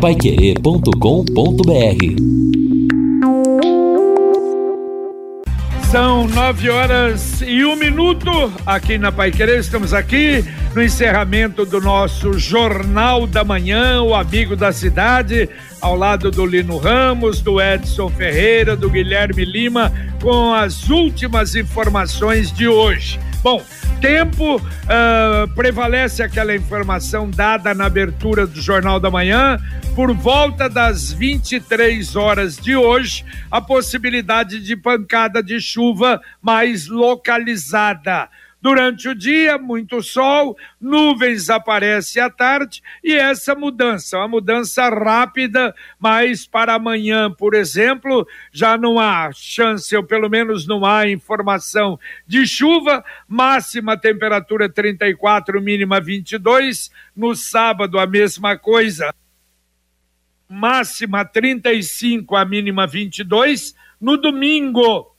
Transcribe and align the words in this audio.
paiquerê.com.br 0.00 0.92
São 5.90 6.28
nove 6.28 6.70
horas 6.70 7.42
e 7.42 7.64
um 7.64 7.74
minuto 7.74 8.52
aqui 8.64 8.96
na 8.96 9.10
Pai 9.10 9.32
Querer. 9.32 9.58
Estamos 9.58 9.92
aqui 9.92 10.44
no 10.74 10.82
encerramento 10.82 11.64
do 11.64 11.80
nosso 11.80 12.38
Jornal 12.38 13.26
da 13.26 13.42
Manhã, 13.42 14.00
o 14.02 14.14
Amigo 14.14 14.54
da 14.54 14.72
Cidade, 14.72 15.48
ao 15.80 15.96
lado 15.96 16.30
do 16.30 16.46
Lino 16.46 16.76
Ramos, 16.76 17.40
do 17.40 17.60
Edson 17.60 18.08
Ferreira, 18.08 18.76
do 18.76 18.88
Guilherme 18.88 19.44
Lima, 19.44 19.92
com 20.22 20.54
as 20.54 20.88
últimas 20.88 21.56
informações 21.56 22.52
de 22.52 22.68
hoje. 22.68 23.18
Bom, 23.50 23.64
tempo, 23.98 24.56
uh, 24.56 25.54
prevalece 25.54 26.22
aquela 26.22 26.54
informação 26.54 27.30
dada 27.30 27.72
na 27.72 27.86
abertura 27.86 28.46
do 28.46 28.60
Jornal 28.60 29.00
da 29.00 29.10
Manhã. 29.10 29.56
Por 29.94 30.12
volta 30.12 30.68
das 30.68 31.10
23 31.10 32.14
horas 32.14 32.58
de 32.58 32.76
hoje, 32.76 33.24
a 33.50 33.58
possibilidade 33.58 34.60
de 34.60 34.76
pancada 34.76 35.42
de 35.42 35.58
chuva 35.62 36.20
mais 36.42 36.88
localizada. 36.88 38.28
Durante 38.60 39.08
o 39.08 39.14
dia, 39.14 39.56
muito 39.56 40.02
sol, 40.02 40.56
nuvens 40.80 41.48
aparecem 41.48 42.20
à 42.20 42.28
tarde 42.28 42.82
e 43.04 43.14
essa 43.14 43.54
mudança, 43.54 44.18
uma 44.18 44.26
mudança 44.26 44.88
rápida, 44.88 45.72
mas 45.96 46.44
para 46.44 46.74
amanhã, 46.74 47.30
por 47.30 47.54
exemplo, 47.54 48.26
já 48.50 48.76
não 48.76 48.98
há 48.98 49.30
chance, 49.32 49.94
ou 49.96 50.02
pelo 50.02 50.28
menos 50.28 50.66
não 50.66 50.84
há 50.84 51.08
informação 51.08 52.00
de 52.26 52.44
chuva. 52.48 53.04
Máxima 53.28 53.96
temperatura 53.96 54.68
34, 54.68 55.62
mínima 55.62 56.00
22. 56.00 56.90
No 57.14 57.36
sábado, 57.36 57.96
a 57.96 58.06
mesma 58.08 58.58
coisa. 58.58 59.14
Máxima 60.48 61.24
35, 61.24 62.34
a 62.34 62.44
mínima 62.44 62.88
22. 62.88 63.76
No 64.00 64.16
domingo, 64.16 65.14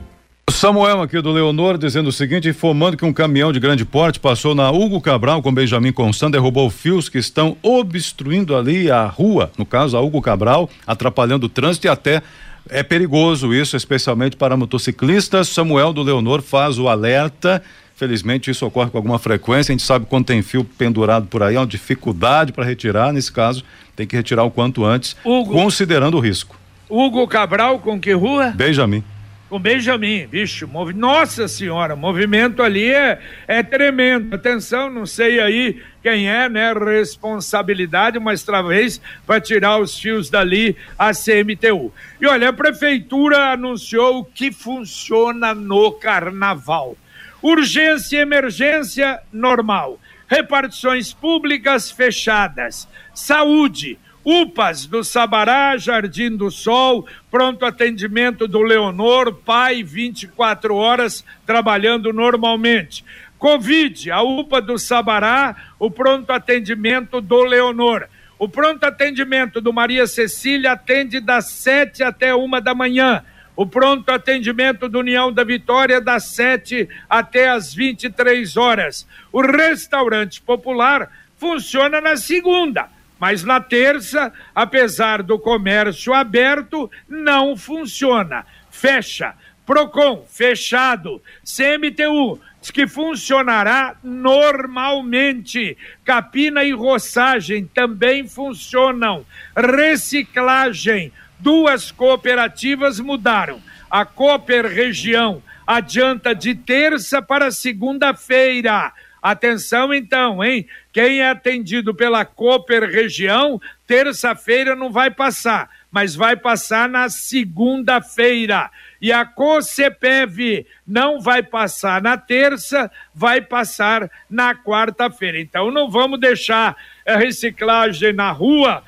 Samuel 0.63 1.01
aqui 1.01 1.19
do 1.19 1.29
Leonor 1.29 1.77
dizendo 1.77 2.07
o 2.07 2.11
seguinte, 2.13 2.47
informando 2.47 2.95
que 2.95 3.03
um 3.03 3.11
caminhão 3.11 3.51
de 3.51 3.59
grande 3.59 3.83
porte 3.83 4.17
passou 4.17 4.55
na 4.55 4.71
Hugo 4.71 5.01
Cabral 5.01 5.41
com 5.41 5.53
Benjamin 5.53 5.91
Constant, 5.91 6.31
derrubou 6.31 6.69
fios 6.69 7.09
que 7.09 7.17
estão 7.17 7.57
obstruindo 7.61 8.55
ali 8.55 8.89
a 8.89 9.05
rua, 9.05 9.51
no 9.57 9.65
caso 9.65 9.97
a 9.97 9.99
Hugo 9.99 10.21
Cabral, 10.21 10.69
atrapalhando 10.87 11.47
o 11.47 11.49
trânsito 11.49 11.87
e 11.87 11.89
até 11.89 12.21
é 12.69 12.81
perigoso 12.81 13.53
isso, 13.53 13.75
especialmente 13.75 14.37
para 14.37 14.55
motociclistas. 14.55 15.49
Samuel 15.49 15.91
do 15.91 16.01
Leonor 16.01 16.41
faz 16.41 16.79
o 16.79 16.87
alerta. 16.87 17.61
Felizmente 17.93 18.49
isso 18.49 18.65
ocorre 18.65 18.89
com 18.89 18.97
alguma 18.97 19.19
frequência. 19.19 19.73
A 19.73 19.75
gente 19.75 19.85
sabe 19.85 20.05
quando 20.05 20.27
tem 20.27 20.41
fio 20.41 20.63
pendurado 20.63 21.27
por 21.27 21.43
aí, 21.43 21.57
é 21.57 21.59
uma 21.59 21.67
dificuldade 21.67 22.53
para 22.53 22.63
retirar. 22.63 23.11
Nesse 23.11 23.33
caso, 23.33 23.65
tem 23.97 24.07
que 24.07 24.15
retirar 24.15 24.45
o 24.45 24.49
quanto 24.49 24.85
antes, 24.85 25.17
Hugo, 25.25 25.51
considerando 25.51 26.15
o 26.15 26.21
risco. 26.21 26.55
Hugo 26.89 27.27
Cabral 27.27 27.79
com 27.79 27.99
que 27.99 28.13
rua? 28.13 28.53
Benjamin 28.55 29.03
com 29.53 29.59
Benjamin, 29.59 30.25
bicho, 30.25 30.67
nossa 30.95 31.47
senhora, 31.47 31.95
movimento 31.95 32.63
ali 32.63 32.91
é, 32.91 33.19
é 33.47 33.61
tremendo. 33.61 34.33
Atenção, 34.33 34.89
não 34.89 35.05
sei 35.05 35.39
aí 35.39 35.79
quem 36.01 36.27
é, 36.27 36.49
né? 36.49 36.73
Responsabilidade, 36.73 38.17
mas 38.19 38.41
talvez 38.41 38.99
para 39.27 39.39
tirar 39.39 39.77
os 39.77 39.95
fios 39.95 40.27
dali 40.27 40.75
a 40.97 41.11
CMTU. 41.11 41.93
E 42.19 42.25
olha, 42.25 42.49
a 42.49 42.53
prefeitura 42.53 43.51
anunciou 43.51 44.25
que 44.25 44.51
funciona 44.51 45.53
no 45.53 45.91
carnaval. 45.91 46.97
Urgência 47.39 48.17
e 48.17 48.21
emergência 48.21 49.19
normal. 49.31 49.99
Repartições 50.27 51.13
públicas 51.13 51.91
fechadas. 51.91 52.87
Saúde 53.13 53.99
UPAs 54.25 54.85
do 54.85 55.03
Sabará, 55.03 55.77
Jardim 55.77 56.37
do 56.37 56.49
Sol, 56.49 57.05
pronto 57.29 57.65
atendimento 57.65 58.47
do 58.47 58.61
Leonor, 58.61 59.33
pai 59.33 59.83
24 59.83 60.73
horas 60.75 61.25
trabalhando 61.45 62.13
normalmente. 62.13 63.03
Covid, 63.37 64.09
a 64.11 64.21
UPA 64.21 64.61
do 64.61 64.79
Sabará, 64.79 65.73
o 65.77 65.91
pronto 65.91 66.31
atendimento 66.31 67.19
do 67.19 67.43
Leonor. 67.43 68.07
O 68.39 68.47
pronto 68.47 68.85
atendimento 68.85 69.59
do 69.59 69.73
Maria 69.73 70.07
Cecília 70.07 70.71
atende 70.71 71.19
das 71.19 71.47
7 71.47 72.03
até 72.03 72.33
uma 72.33 72.61
da 72.61 72.73
manhã. 72.73 73.25
O 73.57 73.65
pronto 73.65 74.09
atendimento 74.09 74.87
do 74.87 74.99
União 74.99 75.33
da 75.33 75.43
Vitória 75.43 75.99
das 75.99 76.23
7 76.27 76.87
até 77.09 77.49
as 77.49 77.73
23 77.73 78.55
horas. 78.55 79.05
O 79.33 79.41
restaurante 79.41 80.41
popular 80.41 81.11
funciona 81.37 81.99
na 81.99 82.15
segunda 82.15 82.92
mas 83.23 83.41
na 83.41 83.61
terça, 83.61 84.33
apesar 84.53 85.23
do 85.23 85.39
comércio 85.39 86.13
aberto, 86.13 86.91
não 87.07 87.55
funciona. 87.55 88.45
Fecha. 88.69 89.33
Procon, 89.65 90.25
fechado. 90.29 91.21
CMTU, 91.41 92.37
diz 92.59 92.69
que 92.69 92.85
funcionará 92.85 93.95
normalmente. 94.03 95.77
Capina 96.03 96.65
e 96.65 96.73
roçagem 96.73 97.65
também 97.65 98.27
funcionam. 98.27 99.25
Reciclagem, 99.55 101.09
duas 101.39 101.91
cooperativas 101.91 102.99
mudaram. 102.99 103.61
A 103.89 104.03
Cooper 104.03 104.65
Região 104.65 105.41
adianta 105.65 106.35
de 106.35 106.55
terça 106.55 107.21
para 107.21 107.51
segunda-feira. 107.51 108.91
Atenção 109.21 109.93
então, 109.93 110.43
hein? 110.43 110.67
Quem 110.93 111.21
é 111.21 111.29
atendido 111.31 111.95
pela 111.95 112.23
Cooper 112.23 112.83
Região, 112.83 113.59
terça-feira 113.87 114.75
não 114.75 114.91
vai 114.91 115.09
passar, 115.09 115.67
mas 115.91 116.13
vai 116.13 116.35
passar 116.37 116.87
na 116.87 117.09
segunda-feira. 117.09 118.69
E 119.01 119.11
a 119.11 119.25
COCEPEV 119.25 120.67
não 120.85 121.19
vai 121.19 121.41
passar 121.41 121.99
na 121.99 122.15
terça, 122.15 122.91
vai 123.13 123.41
passar 123.41 124.07
na 124.29 124.53
quarta-feira. 124.53 125.39
Então 125.39 125.71
não 125.71 125.89
vamos 125.89 126.19
deixar 126.19 126.77
a 127.07 127.17
reciclagem 127.17 128.13
na 128.13 128.31
rua 128.31 128.83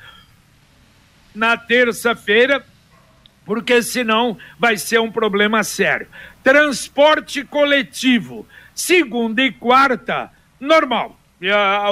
na 1.34 1.56
terça-feira, 1.56 2.64
porque 3.44 3.82
senão 3.82 4.38
vai 4.56 4.76
ser 4.76 5.00
um 5.00 5.10
problema 5.10 5.64
sério. 5.64 6.06
Transporte 6.42 7.44
coletivo 7.44 8.46
segunda 8.72 9.42
e 9.42 9.50
quarta, 9.50 10.30
normal, 10.60 11.18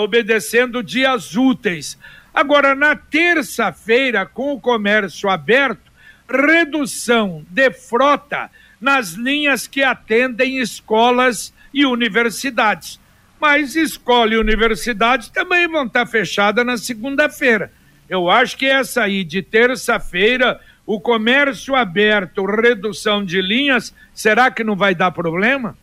obedecendo 0.01 0.83
dias 0.83 1.37
úteis. 1.37 1.99
Agora, 2.33 2.75
na 2.75 2.97
terça-feira, 2.97 4.27
com 4.27 4.53
o 4.53 4.61
comércio 4.61 5.29
aberto, 5.29 5.93
redução 6.29 7.45
de 7.49 7.71
frota 7.71 8.51
nas 8.81 9.13
linhas 9.13 9.67
que 9.67 9.83
atendem 9.83 10.59
escolas 10.59 11.55
e 11.73 11.87
universidades. 11.87 13.01
Mas 13.41 13.77
escola 13.77 14.35
e 14.35 14.39
universidade 14.39 15.31
também 15.31 15.69
vão 15.69 15.87
estar 15.87 16.07
fechadas 16.07 16.65
na 16.65 16.77
segunda-feira. 16.77 17.71
Eu 18.09 18.31
acho 18.31 18.57
que 18.57 18.67
essa 18.67 19.03
aí 19.03 19.25
de 19.25 19.43
terça-feira, 19.43 20.61
o 20.87 21.01
comércio 21.01 21.75
aberto, 21.75 22.45
redução 22.45 23.25
de 23.25 23.41
linhas, 23.41 23.95
será 24.13 24.51
que 24.51 24.65
não 24.65 24.77
vai 24.77 24.95
dar 24.95 25.11
problema? 25.11 25.77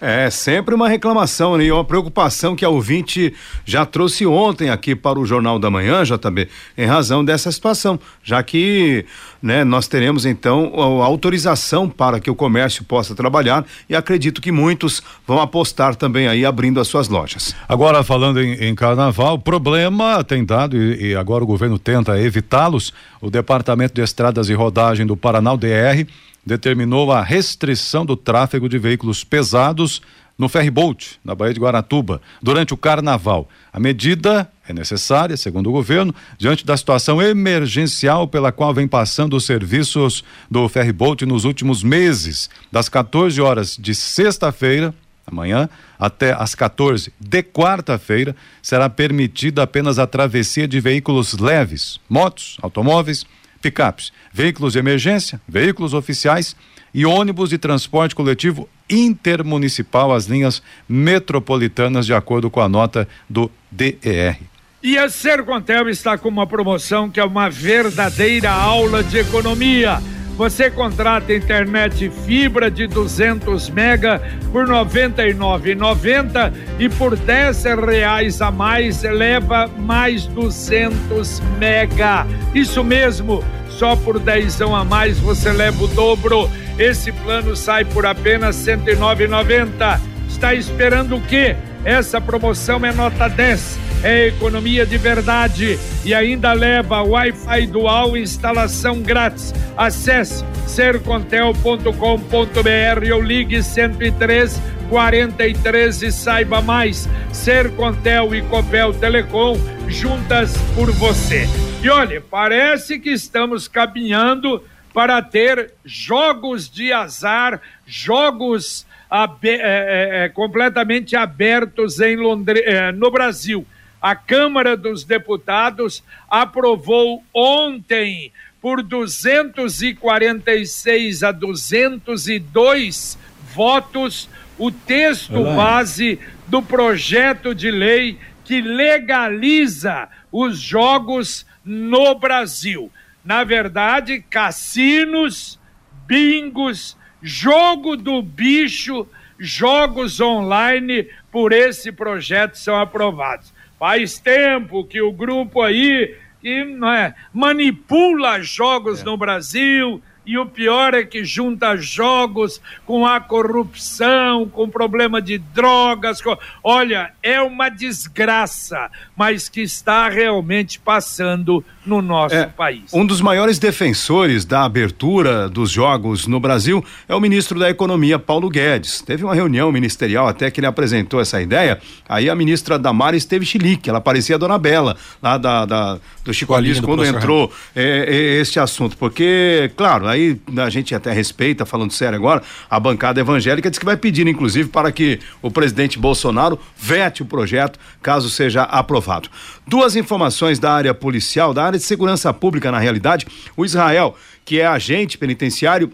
É 0.00 0.30
sempre 0.30 0.74
uma 0.74 0.88
reclamação 0.88 1.58
né? 1.58 1.64
e 1.64 1.72
uma 1.72 1.84
preocupação 1.84 2.56
que 2.56 2.64
a 2.64 2.70
ouvinte 2.70 3.34
já 3.66 3.84
trouxe 3.84 4.24
ontem 4.24 4.70
aqui 4.70 4.96
para 4.96 5.18
o 5.18 5.26
Jornal 5.26 5.58
da 5.58 5.70
Manhã, 5.70 6.02
JB, 6.02 6.48
em 6.78 6.86
razão 6.86 7.22
dessa 7.22 7.52
situação, 7.52 8.00
já 8.22 8.42
que 8.42 9.04
né, 9.42 9.62
nós 9.62 9.86
teremos 9.86 10.24
então 10.24 10.72
a 11.02 11.04
autorização 11.04 11.86
para 11.86 12.18
que 12.18 12.30
o 12.30 12.34
comércio 12.34 12.82
possa 12.82 13.14
trabalhar 13.14 13.66
e 13.90 13.94
acredito 13.94 14.40
que 14.40 14.50
muitos 14.50 15.02
vão 15.26 15.38
apostar 15.38 15.94
também 15.94 16.26
aí 16.28 16.46
abrindo 16.46 16.80
as 16.80 16.88
suas 16.88 17.08
lojas. 17.08 17.54
Agora 17.68 18.02
falando 18.02 18.40
em, 18.40 18.54
em 18.54 18.74
carnaval, 18.74 19.38
problema 19.38 20.24
tem 20.24 20.42
dado 20.44 20.78
e, 20.78 21.10
e 21.10 21.14
agora 21.14 21.44
o 21.44 21.46
governo 21.46 21.78
tenta 21.78 22.18
evitá-los. 22.18 22.94
O 23.20 23.28
Departamento 23.28 23.94
de 23.94 24.00
Estradas 24.00 24.48
e 24.48 24.54
Rodagem 24.54 25.04
do 25.04 25.14
Paraná, 25.14 25.52
o 25.52 25.58
DR, 25.58 26.06
determinou 26.44 27.12
a 27.12 27.22
restrição 27.22 28.04
do 28.04 28.16
tráfego 28.16 28.68
de 28.68 28.78
veículos 28.78 29.24
pesados 29.24 30.00
no 30.40 30.48
ferryboat, 30.48 31.20
na 31.22 31.34
Baía 31.34 31.52
de 31.52 31.60
Guaratuba, 31.60 32.22
durante 32.40 32.72
o 32.72 32.76
carnaval. 32.76 33.46
A 33.70 33.78
medida 33.78 34.50
é 34.66 34.72
necessária, 34.72 35.36
segundo 35.36 35.68
o 35.68 35.72
governo, 35.72 36.14
diante 36.38 36.64
da 36.64 36.74
situação 36.76 37.20
emergencial 37.20 38.26
pela 38.26 38.50
qual 38.50 38.72
vem 38.72 38.88
passando 38.88 39.36
os 39.36 39.44
serviços 39.44 40.24
do 40.50 40.66
ferryboat 40.66 41.26
nos 41.26 41.44
últimos 41.44 41.82
meses, 41.82 42.48
das 42.72 42.88
14 42.88 43.38
horas 43.38 43.76
de 43.76 43.94
sexta-feira, 43.94 44.94
amanhã, 45.26 45.68
até 45.98 46.32
às 46.32 46.54
14 46.54 47.12
de 47.20 47.42
quarta-feira, 47.42 48.34
será 48.62 48.88
permitida 48.88 49.62
apenas 49.62 49.98
a 49.98 50.06
travessia 50.06 50.66
de 50.66 50.80
veículos 50.80 51.34
leves, 51.34 52.00
motos, 52.08 52.56
automóveis, 52.62 53.26
picapes, 53.60 54.12
veículos 54.32 54.72
de 54.72 54.78
emergência, 54.78 55.40
veículos 55.48 55.94
oficiais 55.94 56.56
e 56.92 57.06
ônibus 57.06 57.50
de 57.50 57.58
transporte 57.58 58.14
coletivo 58.14 58.68
intermunicipal 58.88 60.12
às 60.12 60.26
linhas 60.26 60.62
metropolitanas, 60.88 62.06
de 62.06 62.14
acordo 62.14 62.50
com 62.50 62.60
a 62.60 62.68
nota 62.68 63.06
do 63.28 63.50
DER. 63.70 64.38
E 64.82 64.96
a 64.96 65.08
Sercontel 65.08 65.88
está 65.88 66.16
com 66.16 66.28
uma 66.28 66.46
promoção 66.46 67.10
que 67.10 67.20
é 67.20 67.24
uma 67.24 67.50
verdadeira 67.50 68.50
aula 68.50 69.04
de 69.04 69.18
economia. 69.18 70.00
Você 70.40 70.70
contrata 70.70 71.34
internet 71.34 72.10
fibra 72.24 72.70
de 72.70 72.86
200 72.86 73.68
mega 73.68 74.22
por 74.50 74.66
R$ 74.66 74.72
99,90 74.72 76.52
e 76.78 76.88
por 76.88 77.12
R$ 77.12 77.86
reais 77.86 78.40
a 78.40 78.50
mais 78.50 79.02
leva 79.02 79.68
mais 79.76 80.24
200 80.24 81.40
mega. 81.58 82.26
Isso 82.54 82.82
mesmo, 82.82 83.44
só 83.68 83.94
por 83.94 84.18
dezão 84.18 84.74
a 84.74 84.82
mais 84.82 85.18
você 85.18 85.52
leva 85.52 85.84
o 85.84 85.88
dobro. 85.88 86.48
Esse 86.78 87.12
plano 87.12 87.54
sai 87.54 87.84
por 87.84 88.06
apenas 88.06 88.66
R$ 88.66 88.78
109,90. 88.78 90.00
Está 90.26 90.54
esperando 90.54 91.16
o 91.16 91.20
quê? 91.20 91.54
Essa 91.84 92.18
promoção 92.18 92.82
é 92.86 92.94
nota 92.94 93.28
10 93.28 93.89
é 94.02 94.28
economia 94.28 94.86
de 94.86 94.96
verdade 94.96 95.78
e 96.04 96.14
ainda 96.14 96.52
leva 96.52 97.02
Wi-Fi 97.02 97.66
dual 97.66 98.16
instalação 98.16 99.00
grátis. 99.00 99.52
Acesse 99.76 100.44
sercontel.com.br 100.66 103.12
ou 103.12 103.22
ligue 103.22 103.62
103 103.62 104.60
43 104.88 106.02
e 106.02 106.12
saiba 106.12 106.60
mais. 106.60 107.08
Sercontel 107.32 108.34
e 108.34 108.42
Copel 108.42 108.92
Telecom 108.92 109.56
juntas 109.88 110.56
por 110.74 110.90
você. 110.90 111.48
E 111.82 111.88
olha, 111.88 112.20
parece 112.20 112.98
que 112.98 113.10
estamos 113.10 113.68
caminhando 113.68 114.62
para 114.92 115.22
ter 115.22 115.72
jogos 115.84 116.68
de 116.68 116.92
azar, 116.92 117.60
jogos 117.86 118.84
é, 119.10 119.28
é, 119.44 120.24
é, 120.24 120.28
completamente 120.28 121.14
abertos 121.14 122.00
em 122.00 122.16
Londres, 122.16 122.62
é, 122.66 122.92
no 122.92 123.10
Brasil 123.10 123.64
a 124.00 124.16
Câmara 124.16 124.76
dos 124.76 125.04
Deputados 125.04 126.02
aprovou 126.28 127.24
ontem 127.34 128.32
por 128.60 128.82
246 128.82 131.22
a 131.22 131.32
202 131.32 133.18
votos 133.54 134.28
o 134.58 134.70
texto 134.70 135.42
base 135.56 136.20
do 136.46 136.60
projeto 136.62 137.54
de 137.54 137.70
lei 137.70 138.18
que 138.44 138.60
legaliza 138.60 140.10
os 140.30 140.58
jogos 140.58 141.46
no 141.64 142.14
Brasil. 142.16 142.92
Na 143.24 143.42
verdade, 143.44 144.22
cassinos, 144.28 145.58
bingos, 146.06 146.98
jogo 147.22 147.96
do 147.96 148.20
bicho, 148.22 149.06
jogos 149.38 150.20
online 150.20 151.08
por 151.30 151.52
esse 151.52 151.92
projeto 151.92 152.56
são 152.56 152.76
aprovados. 152.76 153.52
Faz 153.80 154.18
tempo 154.18 154.84
que 154.84 155.00
o 155.00 155.10
grupo 155.10 155.62
aí 155.62 156.14
que 156.38 156.66
é, 156.94 157.14
manipula 157.32 158.42
jogos 158.42 159.00
é. 159.00 159.04
no 159.06 159.16
Brasil, 159.16 160.02
e 160.30 160.38
o 160.38 160.46
pior 160.46 160.94
é 160.94 161.02
que 161.02 161.24
junta 161.24 161.76
jogos 161.76 162.60
com 162.86 163.04
a 163.04 163.18
corrupção, 163.18 164.48
com 164.48 164.70
problema 164.70 165.20
de 165.20 165.38
drogas. 165.38 166.22
Com... 166.22 166.38
Olha, 166.62 167.10
é 167.20 167.42
uma 167.42 167.68
desgraça, 167.68 168.88
mas 169.16 169.48
que 169.48 169.60
está 169.60 170.08
realmente 170.08 170.78
passando 170.78 171.64
no 171.84 172.00
nosso 172.00 172.36
é, 172.36 172.46
país. 172.46 172.92
Um 172.92 173.04
dos 173.04 173.20
maiores 173.20 173.58
defensores 173.58 174.44
da 174.44 174.62
abertura 174.62 175.48
dos 175.48 175.68
jogos 175.68 176.28
no 176.28 176.38
Brasil 176.38 176.84
é 177.08 177.14
o 177.14 177.18
ministro 177.18 177.58
da 177.58 177.68
Economia, 177.68 178.16
Paulo 178.16 178.48
Guedes. 178.48 179.00
Teve 179.00 179.24
uma 179.24 179.34
reunião 179.34 179.72
ministerial 179.72 180.28
até 180.28 180.48
que 180.48 180.60
ele 180.60 180.66
apresentou 180.68 181.20
essa 181.20 181.42
ideia. 181.42 181.80
Aí 182.08 182.30
a 182.30 182.36
ministra 182.36 182.78
Damares 182.78 183.24
teve 183.24 183.44
chilique, 183.44 183.90
ela 183.90 184.00
parecia 184.00 184.36
a 184.36 184.38
dona 184.38 184.58
Bela, 184.58 184.96
lá 185.20 185.36
da, 185.36 185.64
da 185.64 185.98
do 186.24 186.34
Chico 186.34 186.54
Anísio, 186.54 186.82
quando 186.82 187.04
entrou 187.04 187.50
é, 187.74 188.04
é, 188.06 188.40
este 188.40 188.60
assunto. 188.60 188.96
Porque, 188.96 189.70
claro, 189.76 190.06
aí 190.06 190.19
a 190.56 190.70
gente 190.70 190.94
até 190.94 191.12
respeita, 191.12 191.66
falando 191.66 191.92
sério 191.92 192.16
agora, 192.16 192.42
a 192.68 192.78
bancada 192.78 193.20
evangélica 193.20 193.70
diz 193.70 193.78
que 193.78 193.84
vai 193.84 193.96
pedir, 193.96 194.26
inclusive, 194.26 194.68
para 194.68 194.90
que 194.92 195.18
o 195.42 195.50
presidente 195.50 195.98
Bolsonaro 195.98 196.58
vete 196.76 197.22
o 197.22 197.26
projeto, 197.26 197.78
caso 198.02 198.30
seja 198.30 198.62
aprovado. 198.62 199.28
Duas 199.66 199.96
informações 199.96 200.58
da 200.58 200.72
área 200.72 200.94
policial, 200.94 201.54
da 201.54 201.64
área 201.64 201.78
de 201.78 201.84
segurança 201.84 202.32
pública, 202.32 202.70
na 202.70 202.78
realidade, 202.78 203.26
o 203.56 203.64
Israel, 203.64 204.16
que 204.44 204.60
é 204.60 204.66
agente 204.66 205.18
penitenciário, 205.18 205.92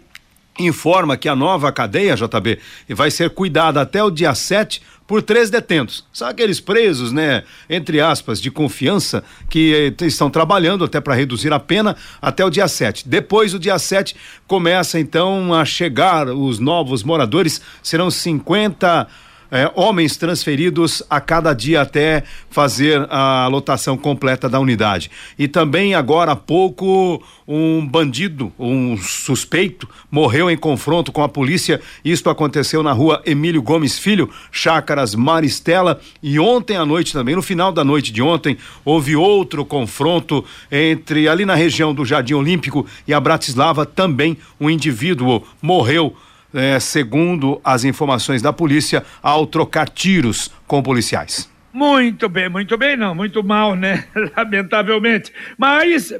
informa 0.59 1.17
que 1.17 1.29
a 1.29 1.35
nova 1.35 1.71
cadeia, 1.71 2.15
JB, 2.15 2.59
vai 2.89 3.11
ser 3.11 3.29
cuidada 3.29 3.81
até 3.81 4.03
o 4.03 4.09
dia 4.09 4.33
7 4.33 4.81
por 5.07 5.23
três 5.23 5.49
detentos. 5.49 6.03
São 6.11 6.27
aqueles 6.27 6.59
presos, 6.59 7.13
né, 7.13 7.43
entre 7.69 8.01
aspas, 8.01 8.41
de 8.41 8.51
confiança, 8.51 9.23
que 9.49 9.95
eh, 9.99 10.05
estão 10.05 10.29
trabalhando 10.29 10.83
até 10.83 10.99
para 10.99 11.15
reduzir 11.15 11.53
a 11.53 11.59
pena 11.59 11.95
até 12.21 12.43
o 12.43 12.49
dia 12.49 12.67
7. 12.67 13.07
Depois 13.07 13.53
do 13.53 13.59
dia 13.59 13.79
7, 13.79 14.15
começa 14.45 14.99
então 14.99 15.53
a 15.53 15.63
chegar 15.63 16.27
os 16.27 16.59
novos 16.59 17.03
moradores, 17.03 17.61
serão 17.81 18.11
50 18.11 19.07
é, 19.51 19.71
homens 19.75 20.17
transferidos 20.17 21.03
a 21.09 21.19
cada 21.21 21.53
dia 21.53 21.81
até 21.81 22.23
fazer 22.49 23.07
a 23.09 23.47
lotação 23.47 23.97
completa 23.97 24.49
da 24.49 24.59
unidade. 24.59 25.09
E 25.37 25.47
também 25.47 25.95
agora 25.95 26.33
há 26.33 26.35
pouco 26.35 27.23
um 27.47 27.87
bandido, 27.87 28.51
um 28.59 28.97
suspeito, 28.97 29.87
morreu 30.11 30.51
em 30.51 30.57
confronto 30.57 31.11
com 31.11 31.23
a 31.23 31.29
polícia. 31.29 31.79
Isto 32.03 32.29
aconteceu 32.29 32.83
na 32.83 32.91
rua 32.91 33.21
Emílio 33.25 33.61
Gomes 33.61 33.97
Filho, 33.97 34.29
Chácaras 34.51 35.15
Maristela. 35.15 36.01
E 36.21 36.37
ontem 36.39 36.75
à 36.75 36.85
noite 36.85 37.13
também, 37.13 37.35
no 37.35 37.41
final 37.41 37.71
da 37.71 37.85
noite 37.85 38.11
de 38.11 38.21
ontem, 38.21 38.57
houve 38.83 39.15
outro 39.15 39.63
confronto 39.63 40.43
entre 40.69 41.29
ali 41.29 41.45
na 41.45 41.55
região 41.55 41.93
do 41.93 42.03
Jardim 42.03 42.33
Olímpico 42.33 42.85
e 43.07 43.13
a 43.13 43.19
Bratislava. 43.19 43.85
Também 43.85 44.37
um 44.59 44.69
indivíduo 44.69 45.43
morreu 45.61 46.15
é, 46.53 46.79
segundo 46.79 47.59
as 47.63 47.83
informações 47.83 48.41
da 48.41 48.53
polícia, 48.53 49.03
ao 49.21 49.45
trocar 49.45 49.89
tiros 49.89 50.51
com 50.65 50.81
policiais. 50.81 51.49
Muito 51.73 52.27
bem, 52.27 52.49
muito 52.49 52.77
bem, 52.77 52.97
não, 52.97 53.13
muito 53.13 53.43
mal, 53.43 53.75
né? 53.75 54.05
Lamentavelmente. 54.35 55.31
Mas 55.57 56.11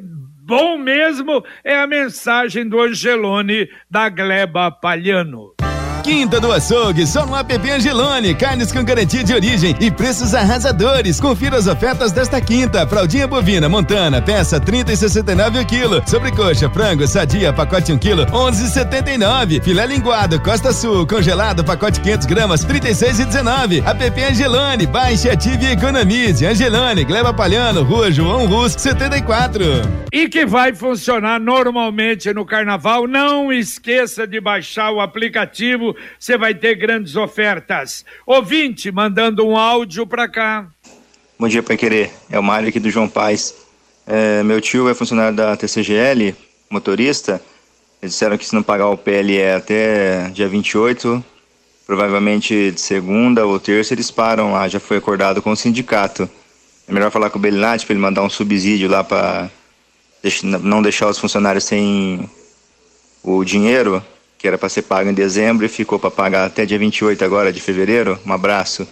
bom 0.43 0.77
mesmo 0.77 1.43
é 1.63 1.75
a 1.75 1.87
mensagem 1.87 2.67
do 2.67 2.79
Angelone 2.79 3.67
da 3.89 4.07
Gleba 4.09 4.71
Palhano. 4.71 5.53
Quinta 6.07 6.39
do 6.39 6.53
Açougue, 6.53 7.05
só 7.05 7.25
no 7.25 7.35
app 7.35 7.69
Angelone. 7.69 8.33
Carnes 8.33 8.71
com 8.71 8.81
garantia 8.81 9.25
de 9.25 9.33
origem 9.33 9.75
e 9.77 9.91
preços 9.91 10.33
arrasadores. 10.33 11.19
Confira 11.19 11.57
as 11.57 11.67
ofertas 11.67 12.13
desta 12.13 12.39
quinta. 12.39 12.87
Fraldinha 12.87 13.27
bovina 13.27 13.67
montana, 13.67 14.21
peça 14.21 14.57
30 14.57 14.93
e 14.93 14.95
69 14.95 15.59
o 15.59 15.65
quilo. 15.65 16.01
Sobrecoxa, 16.07 16.69
frango, 16.69 17.05
sadia, 17.05 17.51
pacote 17.51 17.91
1 17.91 17.97
quilo, 17.97 18.25
11,79. 18.27 19.61
Filé 19.61 19.85
linguado, 19.85 20.39
Costa 20.39 20.71
Sul, 20.71 21.05
congelado, 21.05 21.61
pacote 21.61 21.99
500 21.99 22.25
gramas, 22.25 22.63
36 22.63 23.19
e 23.19 23.25
19. 23.25 23.83
App 23.85 24.23
Angelone, 24.23 24.85
baixe, 24.85 25.29
ative 25.29 25.65
e 25.65 25.71
economize. 25.73 26.45
Angelone, 26.45 27.03
Gleba 27.03 27.33
Palhano, 27.33 27.83
Rua 27.83 28.09
João 28.09 28.45
Rus, 28.47 28.77
74. 28.77 29.61
E 30.13 30.29
que 30.29 30.45
vai 30.45 30.73
funcionar 30.73 31.37
normalmente 31.37 32.33
no 32.33 32.45
carnaval. 32.45 33.05
Não 33.07 33.51
esqueça 33.51 34.25
de 34.25 34.39
baixar 34.39 34.91
o 34.91 35.01
aplicativo 35.01 35.96
você 36.19 36.37
vai 36.37 36.53
ter 36.53 36.75
grandes 36.75 37.15
ofertas. 37.15 38.05
Ouvinte, 38.25 38.91
mandando 38.91 39.45
um 39.45 39.57
áudio 39.57 40.05
para 40.05 40.27
cá. 40.27 40.67
Bom 41.39 41.47
dia, 41.47 41.61
Pai 41.61 41.77
Querer. 41.77 42.11
É 42.29 42.39
o 42.39 42.43
Mário 42.43 42.69
aqui 42.69 42.79
do 42.79 42.89
João 42.89 43.07
Paz. 43.07 43.53
É, 44.07 44.41
meu 44.41 44.59
tio 44.61 44.89
é 44.89 44.93
funcionário 44.93 45.35
da 45.35 45.55
TCGL, 45.55 46.33
motorista. 46.69 47.41
Eles 48.01 48.13
disseram 48.13 48.37
que 48.37 48.45
se 48.45 48.55
não 48.55 48.63
pagar 48.63 48.89
o 48.89 48.97
PLE 48.97 49.43
até 49.51 50.29
dia 50.29 50.47
28, 50.47 51.23
provavelmente 51.85 52.71
de 52.71 52.79
segunda 52.79 53.45
ou 53.45 53.59
terça 53.59 53.93
eles 53.93 54.09
param 54.09 54.53
lá. 54.53 54.67
Já 54.67 54.79
foi 54.79 54.97
acordado 54.97 55.41
com 55.41 55.51
o 55.51 55.55
sindicato. 55.55 56.29
É 56.87 56.93
melhor 56.93 57.11
falar 57.11 57.29
com 57.29 57.37
o 57.37 57.41
Belinati 57.41 57.85
para 57.85 57.93
ele 57.93 58.01
mandar 58.01 58.23
um 58.23 58.29
subsídio 58.29 58.89
lá 58.89 59.03
para 59.03 59.49
não 60.63 60.81
deixar 60.81 61.09
os 61.09 61.19
funcionários 61.19 61.65
sem 61.65 62.29
o 63.23 63.43
dinheiro 63.43 64.03
que 64.37 64.47
era 64.47 64.57
para 64.57 64.69
ser 64.69 64.83
pago 64.83 65.09
em 65.09 65.13
dezembro 65.13 65.65
e 65.65 65.69
ficou 65.69 65.97
para 65.97 66.11
pagar 66.11 66.45
até 66.45 66.65
dia 66.65 66.77
28 66.77 67.23
agora 67.23 67.51
de 67.51 67.59
fevereiro. 67.59 68.19
Um 68.25 68.33
abraço. 68.33 68.87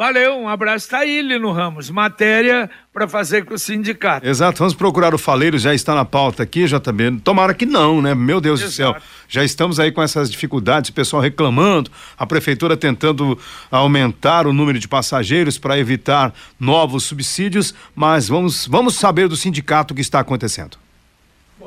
Valeu, 0.00 0.34
um 0.34 0.48
abraço. 0.48 0.86
Está 0.86 1.00
aí, 1.00 1.20
Lino 1.20 1.52
Ramos. 1.52 1.90
Matéria 1.90 2.70
para 2.90 3.06
fazer 3.06 3.44
com 3.44 3.52
o 3.52 3.58
sindicato. 3.58 4.26
Exato, 4.26 4.58
vamos 4.58 4.72
procurar 4.72 5.14
o 5.14 5.18
faleiro, 5.18 5.58
já 5.58 5.74
está 5.74 5.94
na 5.94 6.06
pauta 6.06 6.42
aqui, 6.42 6.66
já 6.66 6.80
também. 6.80 7.18
Tomara 7.18 7.52
que 7.52 7.66
não, 7.66 8.00
né? 8.00 8.14
Meu 8.14 8.40
Deus 8.40 8.60
Exato. 8.62 8.70
do 8.70 8.76
céu. 8.76 9.08
Já 9.28 9.44
estamos 9.44 9.78
aí 9.78 9.92
com 9.92 10.02
essas 10.02 10.30
dificuldades, 10.30 10.88
o 10.88 10.94
pessoal 10.94 11.20
reclamando, 11.20 11.90
a 12.16 12.26
prefeitura 12.26 12.78
tentando 12.78 13.38
aumentar 13.70 14.46
o 14.46 14.54
número 14.54 14.78
de 14.78 14.88
passageiros 14.88 15.58
para 15.58 15.78
evitar 15.78 16.32
novos 16.58 17.04
subsídios, 17.04 17.74
mas 17.94 18.26
vamos, 18.26 18.66
vamos 18.66 18.94
saber 18.94 19.28
do 19.28 19.36
sindicato 19.36 19.92
o 19.92 19.94
que 19.94 20.00
está 20.00 20.20
acontecendo. 20.20 20.78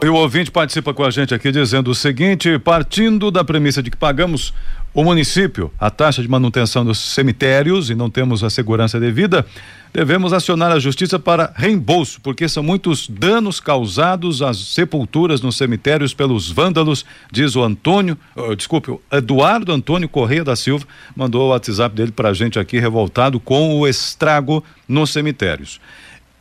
E 0.01 0.07
o 0.07 0.15
ouvinte 0.15 0.49
participa 0.51 0.93
com 0.93 1.03
a 1.03 1.11
gente 1.11 1.33
aqui 1.33 1.51
dizendo 1.51 1.91
o 1.91 1.95
seguinte: 1.95 2.57
partindo 2.59 3.29
da 3.29 3.43
premissa 3.43 3.83
de 3.83 3.91
que 3.91 3.97
pagamos 3.97 4.53
o 4.93 5.03
município 5.03 5.71
a 5.79 5.89
taxa 5.89 6.21
de 6.21 6.27
manutenção 6.27 6.85
dos 6.85 6.99
cemitérios 6.99 7.89
e 7.89 7.95
não 7.95 8.09
temos 8.09 8.43
a 8.43 8.49
segurança 8.49 8.99
devida, 8.99 9.45
devemos 9.91 10.33
acionar 10.33 10.71
a 10.71 10.79
justiça 10.79 11.17
para 11.17 11.51
reembolso, 11.55 12.19
porque 12.21 12.47
são 12.47 12.61
muitos 12.61 13.07
danos 13.07 13.59
causados 13.59 14.41
às 14.41 14.57
sepulturas 14.57 15.41
nos 15.41 15.57
cemitérios 15.57 16.13
pelos 16.13 16.49
vândalos, 16.49 17.05
diz 17.31 17.55
o 17.55 17.63
Antônio, 17.63 18.17
uh, 18.35 18.55
desculpe, 18.55 18.91
o 18.91 19.01
Eduardo 19.11 19.71
Antônio 19.71 20.07
Correia 20.07 20.43
da 20.43 20.55
Silva, 20.55 20.85
mandou 21.15 21.47
o 21.47 21.49
WhatsApp 21.49 21.95
dele 21.95 22.11
para 22.11 22.29
a 22.29 22.33
gente 22.33 22.59
aqui 22.59 22.79
revoltado 22.79 23.39
com 23.39 23.79
o 23.79 23.87
estrago 23.87 24.63
nos 24.87 25.11
cemitérios. 25.11 25.79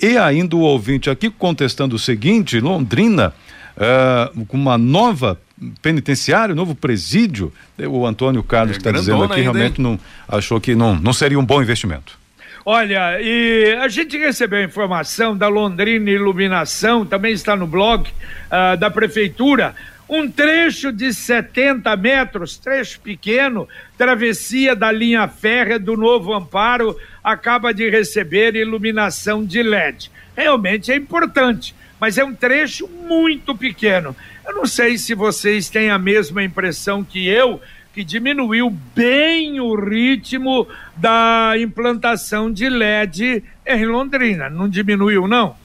E 0.03 0.19
ainda 0.19 0.57
o 0.57 0.61
ouvinte 0.61 1.09
aqui 1.09 1.31
contestando 1.31 1.95
o 1.95 1.99
seguinte: 1.99 2.59
Londrina, 2.59 3.33
uh, 3.77 4.45
com 4.47 4.57
uma 4.57 4.77
nova 4.77 5.39
penitenciário, 5.81 6.57
novo 6.57 6.75
presídio, 6.75 7.53
o 7.79 8.05
Antônio 8.05 8.43
Carlos 8.43 8.75
é, 8.75 8.79
está 8.79 8.91
dizendo 8.91 9.23
aqui, 9.23 9.35
ainda, 9.35 9.53
realmente 9.53 9.81
não 9.81 9.97
achou 10.27 10.61
que 10.61 10.75
não, 10.75 10.97
não 10.97 11.13
seria 11.13 11.39
um 11.39 11.45
bom 11.45 11.63
investimento. 11.63 12.21
Olha, 12.65 13.21
e 13.21 13.77
a 13.81 13.89
gente 13.89 14.17
recebeu 14.17 14.63
informação 14.63 15.37
da 15.37 15.49
Londrina 15.49 16.11
Iluminação, 16.11 17.05
também 17.05 17.33
está 17.33 17.57
no 17.57 17.67
blog 17.67 18.09
uh, 18.09 18.77
da 18.77 18.89
Prefeitura, 18.89 19.75
um 20.15 20.31
trecho 20.31 20.93
de 20.93 21.11
70 21.11 21.97
metros, 21.97 22.59
trecho 22.59 23.01
pequeno, 23.01 23.67
travessia 23.97 24.77
da 24.77 24.93
linha 24.93 25.27
férrea 25.27 25.79
do 25.79 25.97
Novo 25.97 26.35
Amparo, 26.35 26.95
acaba 27.25 27.73
de 27.73 27.89
receber 27.89 28.55
iluminação 28.55 29.43
de 29.43 29.63
LED. 29.63 30.11
Realmente 30.37 30.93
é 30.93 30.97
importante, 30.97 31.75
mas 31.99 32.19
é 32.19 32.25
um 32.25 32.35
trecho 32.35 32.87
muito 32.87 33.57
pequeno. 33.57 34.15
Eu 34.47 34.55
não 34.55 34.67
sei 34.67 34.99
se 34.99 35.15
vocês 35.15 35.71
têm 35.71 35.89
a 35.89 35.99
mesma 35.99 36.45
impressão 36.45 37.03
que 37.03 37.27
eu, 37.27 37.59
que 37.95 38.05
diminuiu 38.05 38.69
bem 38.95 39.61
o 39.61 39.75
ritmo 39.75 40.69
da 40.95 41.55
implantação 41.59 42.53
de 42.53 42.69
LED 42.69 43.43
em 43.67 43.87
Londrina. 43.87 44.51
Não 44.51 44.69
diminuiu, 44.69 45.27
não? 45.27 45.62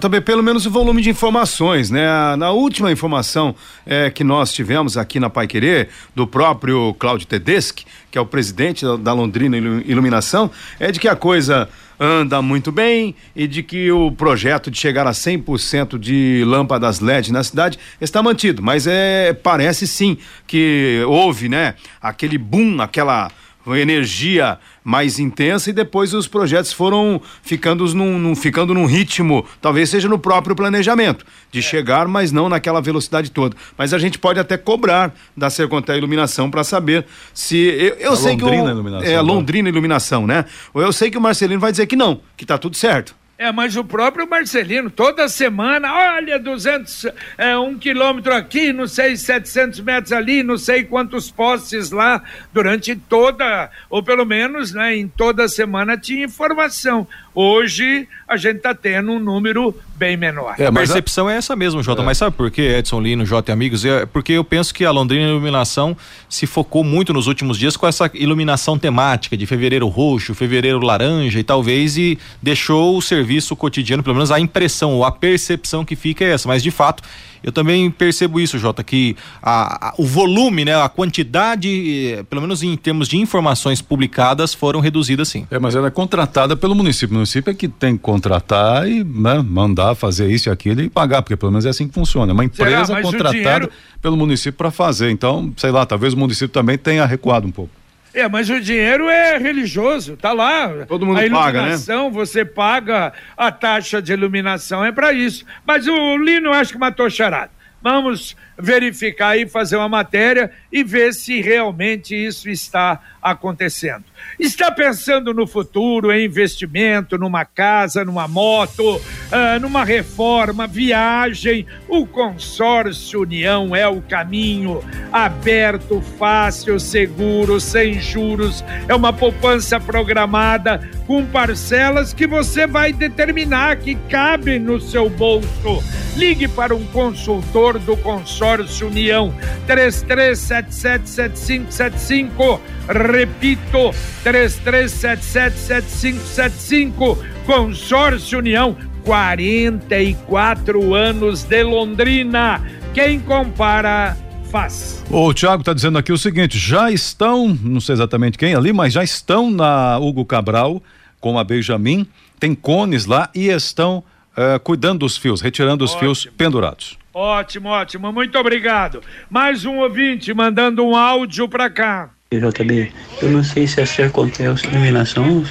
Também 0.00 0.20
pelo 0.20 0.42
menos 0.42 0.66
o 0.66 0.70
volume 0.70 1.02
de 1.02 1.10
informações, 1.10 1.90
né? 1.90 2.36
Na 2.36 2.50
última 2.50 2.92
informação 2.92 3.54
é, 3.84 4.10
que 4.10 4.22
nós 4.22 4.52
tivemos 4.52 4.96
aqui 4.96 5.18
na 5.18 5.28
Pai 5.28 5.46
Querer, 5.46 5.88
do 6.14 6.26
próprio 6.26 6.94
Cláudio 6.94 7.26
Tedeschi, 7.26 7.84
que 8.10 8.18
é 8.18 8.20
o 8.20 8.26
presidente 8.26 8.84
da, 8.84 8.96
da 8.96 9.12
Londrina 9.12 9.56
Iluminação, 9.56 10.50
é 10.78 10.92
de 10.92 11.00
que 11.00 11.08
a 11.08 11.16
coisa 11.16 11.68
anda 11.98 12.42
muito 12.42 12.72
bem 12.72 13.14
e 13.34 13.46
de 13.46 13.62
que 13.62 13.90
o 13.90 14.10
projeto 14.10 14.70
de 14.70 14.78
chegar 14.78 15.06
a 15.06 15.12
100% 15.12 15.98
de 15.98 16.44
lâmpadas 16.46 17.00
LED 17.00 17.32
na 17.32 17.42
cidade 17.42 17.78
está 18.00 18.22
mantido, 18.22 18.62
mas 18.62 18.86
é 18.86 19.32
parece 19.32 19.86
sim 19.86 20.16
que 20.46 21.02
houve, 21.06 21.48
né, 21.48 21.74
aquele 22.00 22.38
boom, 22.38 22.80
aquela 22.80 23.30
energia 23.72 24.58
mais 24.82 25.18
intensa 25.18 25.70
e 25.70 25.72
depois 25.72 26.12
os 26.12 26.28
projetos 26.28 26.72
foram 26.72 27.20
ficando 27.42 27.86
num, 27.94 28.18
num, 28.18 28.34
ficando 28.34 28.74
num 28.74 28.84
ritmo, 28.84 29.46
talvez 29.60 29.88
seja 29.88 30.08
no 30.08 30.18
próprio 30.18 30.54
planejamento, 30.54 31.24
de 31.50 31.60
é. 31.60 31.62
chegar, 31.62 32.06
mas 32.06 32.32
não 32.32 32.48
naquela 32.48 32.82
velocidade 32.82 33.30
toda. 33.30 33.56
Mas 33.78 33.94
a 33.94 33.98
gente 33.98 34.18
pode 34.18 34.38
até 34.38 34.58
cobrar 34.58 35.14
da 35.36 35.48
Sercontel 35.48 35.96
Iluminação 35.96 36.50
para 36.50 36.64
saber 36.64 37.06
se. 37.32 37.56
Eu, 37.56 37.94
eu 37.96 38.16
sei 38.16 38.32
Londrina 38.32 38.50
que. 38.50 38.66
O, 38.66 38.70
Iluminação, 38.70 39.10
é, 39.10 39.16
a 39.16 39.20
Londrina 39.22 39.68
Iluminação, 39.68 40.26
né? 40.26 40.44
Eu 40.74 40.92
sei 40.92 41.10
que 41.10 41.16
o 41.16 41.20
Marcelino 41.20 41.60
vai 41.60 41.70
dizer 41.70 41.86
que 41.86 41.96
não, 41.96 42.20
que 42.36 42.44
tá 42.44 42.58
tudo 42.58 42.76
certo. 42.76 43.14
É, 43.44 43.52
mas 43.52 43.76
o 43.76 43.84
próprio 43.84 44.26
Marcelino, 44.26 44.88
toda 44.88 45.28
semana, 45.28 45.92
olha, 45.92 46.38
200, 46.38 47.08
é, 47.36 47.54
um 47.58 47.76
quilômetro 47.76 48.32
aqui, 48.32 48.72
não 48.72 48.86
sei, 48.86 49.18
700 49.18 49.80
metros 49.80 50.12
ali, 50.12 50.42
não 50.42 50.56
sei 50.56 50.82
quantos 50.84 51.30
postes 51.30 51.90
lá, 51.90 52.22
durante 52.54 52.96
toda, 52.96 53.70
ou 53.90 54.02
pelo 54.02 54.24
menos, 54.24 54.72
né, 54.72 54.96
em 54.96 55.06
toda 55.06 55.46
semana 55.46 55.98
tinha 55.98 56.24
informação. 56.24 57.06
Hoje 57.34 58.06
a 58.28 58.36
gente 58.36 58.58
está 58.58 58.74
tendo 58.74 59.12
um 59.12 59.18
número 59.18 59.74
bem 59.96 60.16
menor. 60.16 60.54
É, 60.58 60.66
a 60.66 60.72
percepção 60.72 61.28
a... 61.28 61.32
é 61.32 61.36
essa 61.36 61.56
mesmo, 61.56 61.82
Jota. 61.82 62.02
É. 62.02 62.04
Mas 62.04 62.18
sabe 62.18 62.36
por 62.36 62.50
quê, 62.50 62.76
Edson 62.78 63.00
Lino, 63.00 63.26
Jota 63.26 63.50
e 63.50 63.52
amigos? 63.52 63.84
É 63.84 64.06
porque 64.06 64.32
eu 64.32 64.44
penso 64.44 64.72
que 64.72 64.84
a 64.84 64.90
Londrina 64.90 65.28
Iluminação 65.28 65.96
se 66.28 66.46
focou 66.46 66.84
muito 66.84 67.12
nos 67.12 67.26
últimos 67.26 67.58
dias 67.58 67.76
com 67.76 67.86
essa 67.86 68.10
iluminação 68.14 68.78
temática 68.78 69.36
de 69.36 69.46
fevereiro 69.46 69.88
roxo, 69.88 70.34
fevereiro 70.34 70.78
laranja 70.80 71.40
e 71.40 71.44
talvez 71.44 71.96
e 71.96 72.18
deixou 72.40 72.96
o 72.96 73.02
serviço 73.02 73.56
cotidiano, 73.56 74.02
pelo 74.02 74.14
menos 74.14 74.30
a 74.30 74.38
impressão 74.38 74.92
ou 74.92 75.04
a 75.04 75.10
percepção 75.10 75.84
que 75.84 75.96
fica 75.96 76.24
é 76.24 76.30
essa. 76.30 76.48
Mas 76.48 76.62
de 76.62 76.70
fato 76.70 77.02
eu 77.44 77.52
também 77.52 77.90
percebo 77.90 78.40
isso, 78.40 78.58
Jota, 78.58 78.82
que 78.82 79.14
a, 79.42 79.88
a, 79.88 79.94
o 79.98 80.06
volume, 80.06 80.64
né, 80.64 80.74
a 80.74 80.88
quantidade, 80.88 82.14
eh, 82.14 82.22
pelo 82.22 82.40
menos 82.40 82.62
em 82.62 82.74
termos 82.74 83.06
de 83.06 83.18
informações 83.18 83.82
publicadas, 83.82 84.54
foram 84.54 84.80
reduzidas 84.80 85.28
sim. 85.28 85.46
É, 85.50 85.58
mas 85.58 85.74
ela 85.74 85.88
é 85.88 85.90
contratada 85.90 86.56
pelo 86.56 86.74
município. 86.74 87.14
O 87.24 87.26
município 87.26 87.50
é 87.50 87.54
que 87.54 87.68
tem 87.68 87.96
que 87.96 88.02
contratar 88.02 88.86
e 88.86 89.02
né, 89.02 89.42
mandar 89.42 89.94
fazer 89.94 90.30
isso 90.30 90.50
e 90.50 90.52
aquilo 90.52 90.82
e 90.82 90.90
pagar, 90.90 91.22
porque 91.22 91.34
pelo 91.34 91.52
menos 91.52 91.64
é 91.64 91.70
assim 91.70 91.88
que 91.88 91.94
funciona. 91.94 92.34
Uma 92.34 92.44
empresa 92.44 93.00
contratada 93.00 93.32
dinheiro... 93.32 93.70
pelo 94.02 94.14
município 94.14 94.52
para 94.52 94.70
fazer. 94.70 95.10
Então, 95.10 95.50
sei 95.56 95.70
lá, 95.70 95.86
talvez 95.86 96.12
o 96.12 96.18
município 96.18 96.48
também 96.48 96.76
tenha 96.76 97.06
recuado 97.06 97.46
um 97.46 97.50
pouco. 97.50 97.72
É, 98.12 98.28
mas 98.28 98.50
o 98.50 98.60
dinheiro 98.60 99.08
é 99.08 99.38
religioso, 99.38 100.18
tá 100.18 100.34
lá. 100.34 100.84
Todo 100.86 101.06
mundo 101.06 101.18
paga, 101.30 101.62
né? 101.62 101.76
Você 102.12 102.44
paga 102.44 103.14
a 103.36 103.50
taxa 103.50 104.02
de 104.02 104.12
iluminação, 104.12 104.84
é 104.84 104.92
para 104.92 105.12
isso. 105.14 105.46
Mas 105.66 105.88
o 105.88 106.18
Lino 106.18 106.52
acho 106.52 106.72
que 106.72 106.78
matou 106.78 107.08
charada. 107.08 107.50
Vamos 107.82 108.36
verificar 108.58 109.36
e 109.36 109.48
fazer 109.48 109.76
uma 109.76 109.88
matéria 109.88 110.50
e 110.72 110.84
ver 110.84 111.12
se 111.12 111.40
realmente 111.40 112.14
isso 112.14 112.48
está 112.48 113.00
acontecendo. 113.22 114.04
Está 114.38 114.70
pensando 114.70 115.32
no 115.32 115.46
futuro, 115.46 116.12
em 116.12 116.24
investimento, 116.24 117.18
numa 117.18 117.44
casa, 117.44 118.04
numa 118.04 118.28
moto, 118.28 118.96
uh, 118.96 119.60
numa 119.60 119.84
reforma, 119.84 120.66
viagem? 120.66 121.66
O 121.88 122.06
Consórcio 122.06 123.22
União 123.22 123.74
é 123.74 123.86
o 123.88 124.00
caminho. 124.02 124.82
Aberto, 125.12 126.00
fácil, 126.18 126.78
seguro, 126.78 127.60
sem 127.60 128.00
juros. 128.00 128.64
É 128.88 128.94
uma 128.94 129.12
poupança 129.12 129.80
programada 129.80 130.80
com 131.06 131.24
parcelas 131.24 132.12
que 132.12 132.26
você 132.26 132.66
vai 132.66 132.92
determinar 132.92 133.76
que 133.76 133.94
cabem 133.94 134.58
no 134.58 134.80
seu 134.80 135.08
bolso. 135.08 135.82
Ligue 136.16 136.46
para 136.48 136.74
um 136.74 136.84
consultor 136.86 137.78
do 137.78 137.96
Consórcio 137.96 138.43
União 138.86 139.34
33777575. 139.66 142.60
Repito, 142.88 143.90
33777575. 144.24 147.18
Consórcio 147.46 148.38
União, 148.38 148.76
44 149.04 150.94
anos 150.94 151.44
de 151.44 151.62
Londrina. 151.62 152.62
Quem 152.92 153.20
compara 153.20 154.16
faz. 154.50 155.02
O 155.10 155.32
Thiago 155.34 155.62
está 155.62 155.72
dizendo 155.72 155.96
aqui 155.98 156.12
o 156.12 156.18
seguinte: 156.18 156.58
já 156.58 156.90
estão, 156.90 157.56
não 157.62 157.80
sei 157.80 157.94
exatamente 157.94 158.36
quem 158.38 158.54
ali, 158.54 158.72
mas 158.72 158.92
já 158.92 159.02
estão 159.02 159.50
na 159.50 159.98
Hugo 159.98 160.24
Cabral 160.24 160.80
com 161.20 161.36
a 161.38 161.44
Benjamin, 161.44 162.06
tem 162.38 162.54
cones 162.54 163.06
lá 163.06 163.30
e 163.34 163.48
estão 163.48 164.04
uh, 164.36 164.60
cuidando 164.60 165.00
dos 165.00 165.16
fios, 165.16 165.40
retirando 165.40 165.84
os 165.84 165.92
ótimo. 165.92 166.14
fios 166.14 166.28
pendurados. 166.36 166.98
Ótimo, 167.14 167.68
ótimo, 167.68 168.12
muito 168.12 168.36
obrigado. 168.36 169.00
Mais 169.30 169.64
um 169.64 169.78
ouvinte 169.78 170.34
mandando 170.34 170.84
um 170.84 170.96
áudio 170.96 171.48
para 171.48 171.70
cá. 171.70 172.10
JB, 172.32 172.92
eu 173.22 173.30
não 173.30 173.44
sei 173.44 173.68
se 173.68 173.80
é 173.80 173.86
Sercontel 173.86 174.56
Iluminação, 174.64 175.44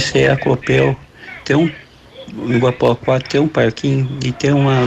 se 0.00 0.18
é 0.18 0.30
a 0.30 0.38
Copel. 0.38 0.96
Tem 1.44 1.54
um, 1.54 1.70
no 2.32 2.58
Guapoquá 2.58 3.20
tem 3.20 3.38
um 3.42 3.46
parquinho 3.46 4.08
e 4.24 4.32
tem 4.32 4.54
uma, 4.54 4.80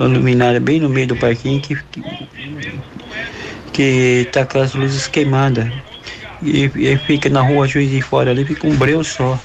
uma 0.00 0.08
luminária 0.08 0.58
bem 0.58 0.80
no 0.80 0.88
meio 0.88 1.06
do 1.06 1.16
parquinho 1.16 1.60
que, 1.60 1.76
que, 1.92 2.02
que 3.72 4.28
tá 4.32 4.44
com 4.44 4.58
as 4.58 4.74
luzes 4.74 5.06
queimadas. 5.06 5.72
E, 6.42 6.64
e 6.74 6.98
fica 7.06 7.28
na 7.28 7.42
rua 7.42 7.68
Juiz 7.68 7.88
de 7.88 8.02
Fora 8.02 8.32
ali, 8.32 8.44
fica 8.44 8.66
um 8.66 8.74
breu 8.74 9.04
só. 9.04 9.38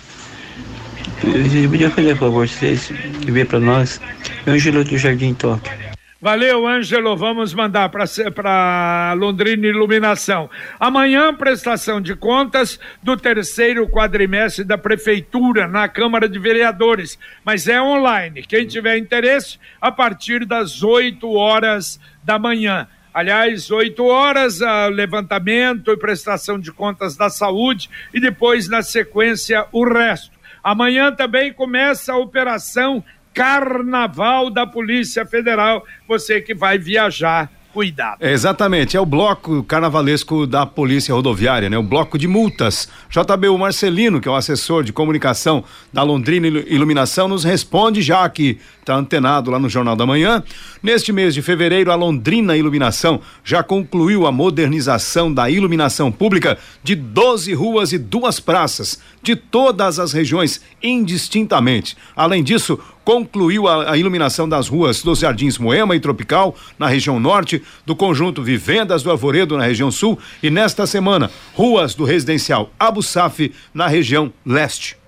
Você 1.22 1.68
podia 1.68 1.92
fazer, 1.92 2.14
por 2.16 2.26
favor, 2.26 2.48
vocês 2.48 2.92
ver 3.28 3.46
para 3.46 3.60
nós. 3.60 4.02
Ângelo 4.48 4.84
do 4.84 4.98
Jardim 4.98 5.36
Tóquio. 5.36 5.91
Valeu, 6.22 6.68
Ângelo. 6.68 7.18
Vamos 7.18 7.52
mandar 7.52 7.90
para 7.90 9.14
Londrina 9.18 9.66
Iluminação. 9.66 10.48
Amanhã, 10.80 11.34
prestação 11.34 12.00
de 12.00 12.16
contas 12.16 12.80
do 13.02 13.18
terceiro 13.18 13.90
quadrimestre 13.90 14.64
da 14.64 14.78
Prefeitura 14.78 15.68
na 15.68 15.90
Câmara 15.90 16.30
de 16.30 16.38
Vereadores. 16.38 17.18
Mas 17.44 17.68
é 17.68 17.82
online. 17.82 18.44
Quem 18.44 18.68
tiver 18.68 18.98
interesse, 18.98 19.58
a 19.82 19.92
partir 19.92 20.46
das 20.46 20.84
8 20.84 21.28
horas 21.34 22.00
da 22.24 22.38
manhã. 22.38 22.88
Aliás, 23.12 23.72
8 23.72 24.06
horas, 24.06 24.60
levantamento 24.94 25.90
e 25.90 25.98
prestação 25.98 26.60
de 26.60 26.72
contas 26.72 27.16
da 27.16 27.32
saúde 27.32 27.90
e 28.14 28.20
depois, 28.20 28.70
na 28.70 28.84
sequência, 28.84 29.66
o 29.72 29.84
resto. 29.92 30.40
Amanhã 30.64 31.12
também 31.12 31.52
começa 31.52 32.14
a 32.14 32.18
operação 32.18 33.04
Carnaval 33.34 34.50
da 34.50 34.68
Polícia 34.68 35.26
Federal. 35.26 35.86
Você 36.08 36.42
que 36.42 36.54
vai 36.54 36.78
viajar 36.78 37.50
cuidado. 37.74 38.18
exatamente, 38.22 38.98
é 38.98 39.02
o 39.02 39.06
bloco 39.06 39.64
carnavalesco 39.64 40.46
da 40.46 40.66
Polícia 40.66 41.14
Rodoviária, 41.14 41.70
né? 41.70 41.78
O 41.78 41.84
bloco 41.84 42.18
de 42.18 42.28
multas. 42.28 42.90
JB 43.10 43.48
o 43.48 43.58
Marcelino, 43.58 44.20
que 44.20 44.28
é 44.28 44.32
o 44.32 44.36
assessor 44.36 44.84
de 44.84 44.94
comunicação 44.94 45.64
da 45.92 46.04
Londrina 46.04 46.48
Iluminação, 46.48 47.28
nos 47.28 47.44
responde 47.44 48.02
já 48.02 48.28
que 48.30 48.60
está 48.80 48.96
antenado 48.96 49.50
lá 49.50 49.60
no 49.60 49.70
Jornal 49.70 49.96
da 49.96 50.06
Manhã. 50.06 50.44
Neste 50.84 51.14
mês 51.14 51.34
de 51.34 51.42
fevereiro, 51.42 51.92
a 51.92 51.96
Londrina 51.96 52.58
Iluminação 52.58 53.22
já 53.44 53.64
concluiu 53.64 54.26
a 54.28 54.32
modernização 54.32 55.34
da 55.34 55.50
iluminação 55.50 56.12
pública 56.12 56.58
de 56.84 56.96
12 56.96 57.54
ruas 57.54 57.94
e 57.94 57.98
duas 57.98 58.40
praças 58.40 59.00
de 59.22 59.36
todas 59.36 60.00
as 60.00 60.14
regiões, 60.14 60.62
indistintamente. 60.82 61.96
Além 62.16 62.44
disso, 62.44 62.80
concluiu 63.04 63.68
a, 63.68 63.92
a, 63.92 63.98
iluminação 63.98 64.48
das 64.48 64.68
ruas 64.68 65.02
dos 65.02 65.20
Jardins 65.20 65.58
Moema 65.58 65.96
e 65.96 66.00
Tropical, 66.00 66.56
na 66.78 66.88
região 66.88 67.20
norte, 67.20 67.62
do 67.86 67.96
conjunto 67.96 68.44
Vivendas 68.44 69.04
do 69.04 69.12
Arvoredo, 69.12 69.58
na 69.58 69.66
região 69.66 69.92
sul, 69.92 70.18
e 70.42 70.50
nesta 70.50 70.86
semana, 70.86 71.32
ruas 71.54 71.96
do 71.96 72.04
residencial 72.04 72.72
Abu 72.80 73.02
Saf, 73.02 73.52
na 73.74 73.88
região 73.88 74.32
leste. 74.46 75.01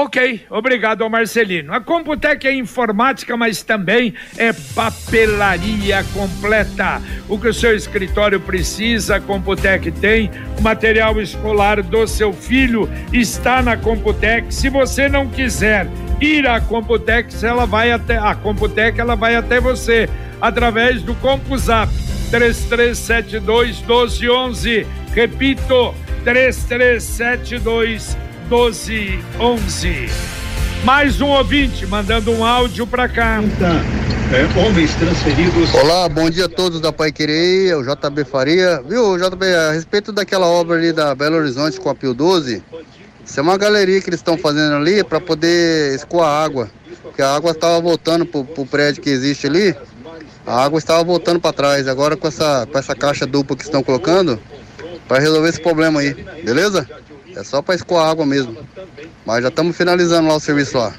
Ok, 0.00 0.46
obrigado 0.48 1.02
ao 1.02 1.10
Marcelino. 1.10 1.72
A 1.74 1.80
Computec 1.80 2.46
é 2.46 2.54
informática, 2.54 3.36
mas 3.36 3.64
também 3.64 4.14
é 4.36 4.52
papelaria 4.52 6.04
completa. 6.14 7.02
O 7.28 7.36
que 7.36 7.48
o 7.48 7.52
seu 7.52 7.74
escritório 7.74 8.38
precisa, 8.38 9.16
a 9.16 9.20
Computec 9.20 9.90
tem. 9.90 10.30
O 10.56 10.62
material 10.62 11.20
escolar 11.20 11.82
do 11.82 12.06
seu 12.06 12.32
filho 12.32 12.88
está 13.12 13.60
na 13.60 13.76
Computec. 13.76 14.54
Se 14.54 14.68
você 14.68 15.08
não 15.08 15.26
quiser 15.26 15.88
ir 16.20 16.46
à 16.46 16.60
Computex, 16.60 17.42
ela 17.42 17.66
vai 17.66 17.90
até 17.90 18.18
a 18.18 18.36
Computec, 18.36 19.00
ela 19.00 19.16
vai 19.16 19.34
até 19.34 19.60
você 19.60 20.08
através 20.40 21.02
do 21.02 21.12
CompuZap 21.16 21.92
3372 22.30 23.80
1211. 23.80 24.86
Repito, 25.12 25.92
3372 26.22 28.14
1211. 28.14 28.27
Mais 30.82 31.20
um 31.20 31.26
ouvinte 31.28 31.84
mandando 31.86 32.32
um 32.32 32.42
áudio 32.42 32.86
para 32.86 33.06
cá. 33.06 33.42
É, 34.32 34.66
homens 34.66 34.94
transferidos. 34.94 35.74
Olá, 35.74 36.08
bom 36.08 36.30
dia 36.30 36.46
a 36.46 36.48
todos 36.48 36.80
da 36.80 36.90
Pai 36.90 37.12
Querer, 37.12 37.72
é 37.72 37.76
o 37.76 37.82
JB 37.82 38.24
Faria. 38.24 38.82
Viu, 38.88 39.18
JB, 39.18 39.54
a 39.54 39.72
respeito 39.72 40.12
daquela 40.12 40.46
obra 40.46 40.78
ali 40.78 40.92
da 40.94 41.14
Belo 41.14 41.36
Horizonte 41.36 41.78
com 41.78 41.90
a 41.90 41.94
Pio 41.94 42.14
12, 42.14 42.62
isso 43.22 43.38
é 43.38 43.42
uma 43.42 43.58
galeria 43.58 44.00
que 44.00 44.08
eles 44.08 44.20
estão 44.20 44.38
fazendo 44.38 44.76
ali 44.76 45.04
para 45.04 45.20
poder 45.20 45.94
escoar 45.94 46.42
água. 46.42 46.70
Porque 47.02 47.20
a 47.20 47.34
água 47.34 47.50
estava 47.50 47.78
voltando 47.82 48.24
pro, 48.24 48.44
pro 48.44 48.64
prédio 48.64 49.02
que 49.02 49.10
existe 49.10 49.46
ali, 49.46 49.76
a 50.46 50.64
água 50.64 50.78
estava 50.78 51.04
voltando 51.04 51.38
para 51.38 51.52
trás. 51.52 51.86
Agora 51.86 52.16
com 52.16 52.26
essa, 52.26 52.66
com 52.66 52.78
essa 52.78 52.94
caixa 52.94 53.26
dupla 53.26 53.54
que 53.54 53.64
estão 53.64 53.82
colocando, 53.82 54.40
para 55.06 55.18
resolver 55.18 55.48
esse 55.48 55.60
problema 55.60 56.00
aí, 56.00 56.14
beleza? 56.42 56.88
É 57.38 57.44
só 57.44 57.62
para 57.62 57.76
escoar 57.76 58.08
água 58.08 58.26
mesmo. 58.26 58.56
Mas 59.24 59.42
já 59.42 59.48
estamos 59.48 59.76
finalizando 59.76 60.26
lá 60.26 60.34
o 60.34 60.40
serviço 60.40 60.76
lá. 60.76 60.92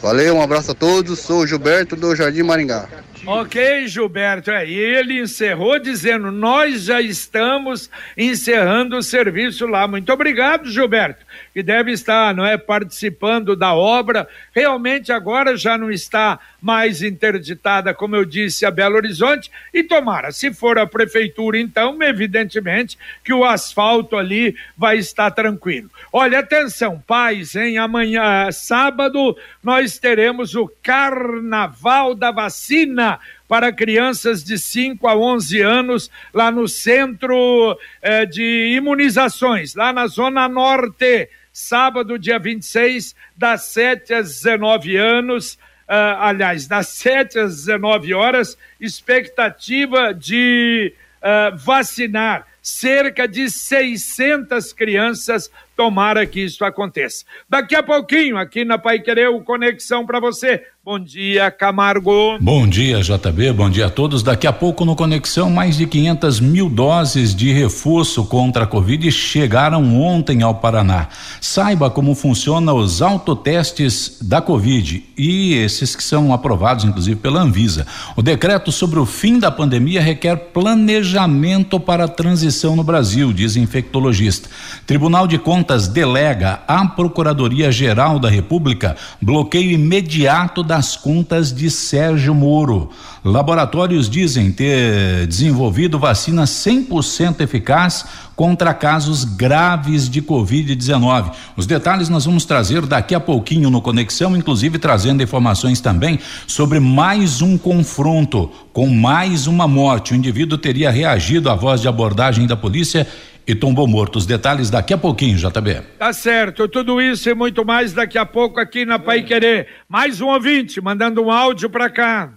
Valeu, 0.00 0.36
um 0.36 0.40
abraço 0.40 0.70
a 0.70 0.74
todos. 0.74 1.18
Sou 1.18 1.40
o 1.40 1.46
Gilberto 1.46 1.94
do 1.94 2.16
Jardim 2.16 2.42
Maringá. 2.42 2.88
Ok, 3.26 3.86
Gilberto. 3.86 4.50
É, 4.50 4.66
ele 4.66 5.20
encerrou 5.20 5.78
dizendo: 5.78 6.32
Nós 6.32 6.84
já 6.84 7.02
estamos 7.02 7.90
encerrando 8.16 8.96
o 8.96 9.02
serviço 9.02 9.66
lá. 9.66 9.86
Muito 9.86 10.10
obrigado, 10.10 10.70
Gilberto 10.70 11.25
que 11.52 11.62
deve 11.62 11.92
estar, 11.92 12.34
não 12.34 12.44
é, 12.44 12.56
participando 12.56 13.56
da 13.56 13.74
obra, 13.74 14.28
realmente 14.54 15.12
agora 15.12 15.56
já 15.56 15.78
não 15.78 15.90
está 15.90 16.38
mais 16.60 17.02
interditada, 17.02 17.94
como 17.94 18.16
eu 18.16 18.24
disse, 18.24 18.66
a 18.66 18.70
Belo 18.70 18.96
Horizonte, 18.96 19.50
e 19.72 19.82
tomara, 19.82 20.32
se 20.32 20.52
for 20.52 20.78
a 20.78 20.86
prefeitura, 20.86 21.58
então, 21.58 22.02
evidentemente 22.02 22.98
que 23.22 23.32
o 23.32 23.44
asfalto 23.44 24.16
ali 24.16 24.56
vai 24.76 24.98
estar 24.98 25.30
tranquilo. 25.30 25.90
Olha, 26.12 26.40
atenção, 26.40 27.02
pais, 27.06 27.54
em 27.54 27.78
amanhã, 27.78 28.50
sábado, 28.50 29.36
nós 29.62 29.98
teremos 29.98 30.54
o 30.54 30.68
Carnaval 30.82 32.14
da 32.14 32.30
Vacina 32.30 33.18
para 33.48 33.72
crianças 33.72 34.42
de 34.42 34.58
5 34.58 35.06
a 35.08 35.16
11 35.16 35.60
anos, 35.60 36.10
lá 36.32 36.50
no 36.50 36.66
centro 36.66 37.78
eh, 38.02 38.26
de 38.26 38.74
imunizações, 38.76 39.74
lá 39.74 39.92
na 39.92 40.06
Zona 40.06 40.48
Norte. 40.48 41.28
Sábado, 41.52 42.18
dia 42.18 42.38
26, 42.38 43.14
das 43.34 43.62
7 43.68 44.12
às 44.12 44.28
19 44.42 44.94
anos, 44.96 45.54
uh, 45.88 46.20
aliás, 46.20 46.66
das 46.66 46.88
7 47.00 47.38
às 47.38 47.56
19 47.56 48.12
horas, 48.12 48.58
expectativa 48.78 50.12
de 50.12 50.92
uh, 51.22 51.56
vacinar 51.56 52.46
cerca 52.60 53.26
de 53.26 53.48
600 53.48 54.72
crianças 54.72 55.50
Tomara 55.76 56.26
que 56.26 56.40
isso 56.40 56.64
aconteça. 56.64 57.24
Daqui 57.48 57.76
a 57.76 57.82
pouquinho, 57.82 58.38
aqui 58.38 58.64
na 58.64 58.78
Pai 58.78 58.98
Querer, 58.98 59.30
Conexão 59.44 60.06
para 60.06 60.18
você. 60.18 60.62
Bom 60.86 61.00
dia, 61.00 61.50
Camargo. 61.50 62.38
Bom 62.40 62.64
dia, 62.64 63.00
JB. 63.00 63.52
Bom 63.52 63.68
dia 63.68 63.86
a 63.86 63.90
todos. 63.90 64.22
Daqui 64.22 64.46
a 64.46 64.52
pouco 64.52 64.84
no 64.84 64.94
Conexão, 64.94 65.50
mais 65.50 65.76
de 65.76 65.84
500 65.84 66.38
mil 66.38 66.68
doses 66.70 67.34
de 67.34 67.52
reforço 67.52 68.24
contra 68.24 68.62
a 68.62 68.66
Covid 68.68 69.10
chegaram 69.10 70.00
ontem 70.00 70.44
ao 70.44 70.54
Paraná. 70.54 71.08
Saiba 71.40 71.90
como 71.90 72.14
funcionam 72.14 72.76
os 72.76 73.02
autotestes 73.02 74.18
da 74.22 74.40
Covid 74.40 75.04
e 75.18 75.54
esses 75.54 75.96
que 75.96 76.04
são 76.04 76.32
aprovados, 76.32 76.84
inclusive, 76.84 77.16
pela 77.16 77.42
Anvisa. 77.42 77.84
O 78.14 78.22
decreto 78.22 78.70
sobre 78.70 79.00
o 79.00 79.06
fim 79.06 79.40
da 79.40 79.50
pandemia 79.50 80.00
requer 80.00 80.36
planejamento 80.36 81.80
para 81.80 82.04
a 82.04 82.08
transição 82.08 82.76
no 82.76 82.84
Brasil, 82.84 83.32
diz 83.32 83.56
infectologista. 83.56 84.48
Tribunal 84.86 85.26
de 85.26 85.36
Contas 85.36 85.65
Contas 85.66 85.88
delega 85.88 86.60
à 86.68 86.86
Procuradoria-Geral 86.86 88.20
da 88.20 88.30
República 88.30 88.94
bloqueio 89.20 89.72
imediato 89.72 90.62
das 90.62 90.96
contas 90.96 91.52
de 91.52 91.68
Sérgio 91.68 92.32
Moro. 92.32 92.90
Laboratórios 93.24 94.08
dizem 94.08 94.52
ter 94.52 95.26
desenvolvido 95.26 95.98
vacina 95.98 96.44
100% 96.44 97.40
eficaz 97.40 98.04
contra 98.36 98.72
casos 98.72 99.24
graves 99.24 100.08
de 100.08 100.22
Covid-19. 100.22 101.32
Os 101.56 101.66
detalhes 101.66 102.08
nós 102.08 102.26
vamos 102.26 102.44
trazer 102.44 102.86
daqui 102.86 103.16
a 103.16 103.18
pouquinho 103.18 103.68
no 103.68 103.82
Conexão, 103.82 104.36
inclusive 104.36 104.78
trazendo 104.78 105.20
informações 105.20 105.80
também 105.80 106.20
sobre 106.46 106.78
mais 106.78 107.42
um 107.42 107.58
confronto 107.58 108.52
com 108.72 108.86
mais 108.88 109.48
uma 109.48 109.66
morte. 109.66 110.12
O 110.12 110.16
indivíduo 110.16 110.58
teria 110.58 110.92
reagido 110.92 111.50
à 111.50 111.56
voz 111.56 111.80
de 111.80 111.88
abordagem 111.88 112.46
da 112.46 112.56
polícia 112.56 113.04
e 113.46 113.54
tombou 113.54 113.86
morto. 113.86 114.16
Os 114.16 114.26
detalhes 114.26 114.70
daqui 114.70 114.92
a 114.92 114.98
pouquinho, 114.98 115.36
JB. 115.36 115.82
Tá 115.98 116.12
certo, 116.12 116.68
tudo 116.68 117.00
isso 117.00 117.30
e 117.30 117.34
muito 117.34 117.64
mais 117.64 117.92
daqui 117.92 118.18
a 118.18 118.26
pouco 118.26 118.58
aqui 118.58 118.84
na 118.84 118.98
Pai 118.98 119.22
Querer. 119.22 119.68
Mais 119.88 120.20
um 120.20 120.26
ouvinte 120.26 120.80
mandando 120.80 121.22
um 121.22 121.30
áudio 121.30 121.70
para 121.70 121.88
cá. 121.88 122.32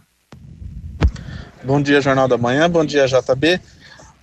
Bom 1.63 1.81
dia, 1.81 1.99
Jornal 1.99 2.27
da 2.27 2.37
Manhã, 2.37 2.69
bom 2.69 2.85
dia, 2.85 3.05
JB. 3.07 3.59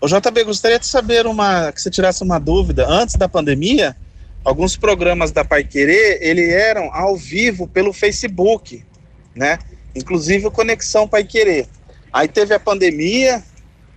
O 0.01 0.07
JB, 0.07 0.45
gostaria 0.45 0.79
de 0.79 0.87
saber 0.87 1.27
uma, 1.27 1.73
que 1.73 1.81
você 1.81 1.91
tirasse 1.91 2.23
uma 2.23 2.39
dúvida. 2.39 2.87
Antes 2.89 3.17
da 3.17 3.29
pandemia, 3.29 3.97
alguns 4.45 4.77
programas 4.77 5.33
da 5.33 5.45
Pai 5.45 5.65
Querer, 5.65 6.19
ele 6.21 6.49
eram 6.51 6.91
ao 6.95 7.17
vivo 7.17 7.67
pelo 7.67 7.93
Facebook, 7.93 8.85
né? 9.35 9.59
Inclusive 9.95 10.47
o 10.47 10.51
Conexão 10.51 11.09
Pai 11.09 11.25
Querer. 11.25 11.67
Aí 12.13 12.29
teve 12.29 12.55
a 12.55 12.61
pandemia, 12.61 13.43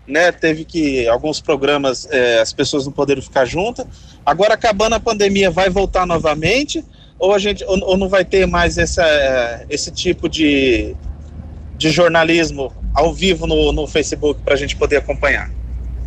né? 0.10 0.32
Teve 0.32 0.66
que 0.66 1.08
alguns 1.08 1.40
programas 1.40 2.08
é, 2.12 2.40
as 2.40 2.52
pessoas 2.52 2.86
não 2.86 2.92
poderam 2.92 3.22
ficar 3.22 3.46
juntas. 3.46 3.86
Agora 4.26 4.56
acabando 4.56 4.96
a 4.96 5.00
pandemia, 5.00 5.52
vai 5.52 5.70
voltar 5.70 6.06
novamente 6.06 6.84
ou 7.18 7.34
a 7.34 7.40
gente 7.40 7.64
ou, 7.66 7.80
ou 7.84 7.98
não 7.98 8.10
vai 8.10 8.26
ter 8.26 8.46
mais 8.46 8.78
essa, 8.78 9.06
é, 9.06 9.66
esse 9.70 9.92
tipo 9.92 10.28
de, 10.28 10.96
de 11.78 11.92
jornalismo 11.92 12.74
ao 12.94 13.14
vivo 13.14 13.46
no, 13.46 13.72
no 13.72 13.88
Facebook 13.88 14.42
para 14.44 14.54
a 14.56 14.58
gente 14.58 14.76
poder 14.76 14.98
acompanhar? 14.98 15.52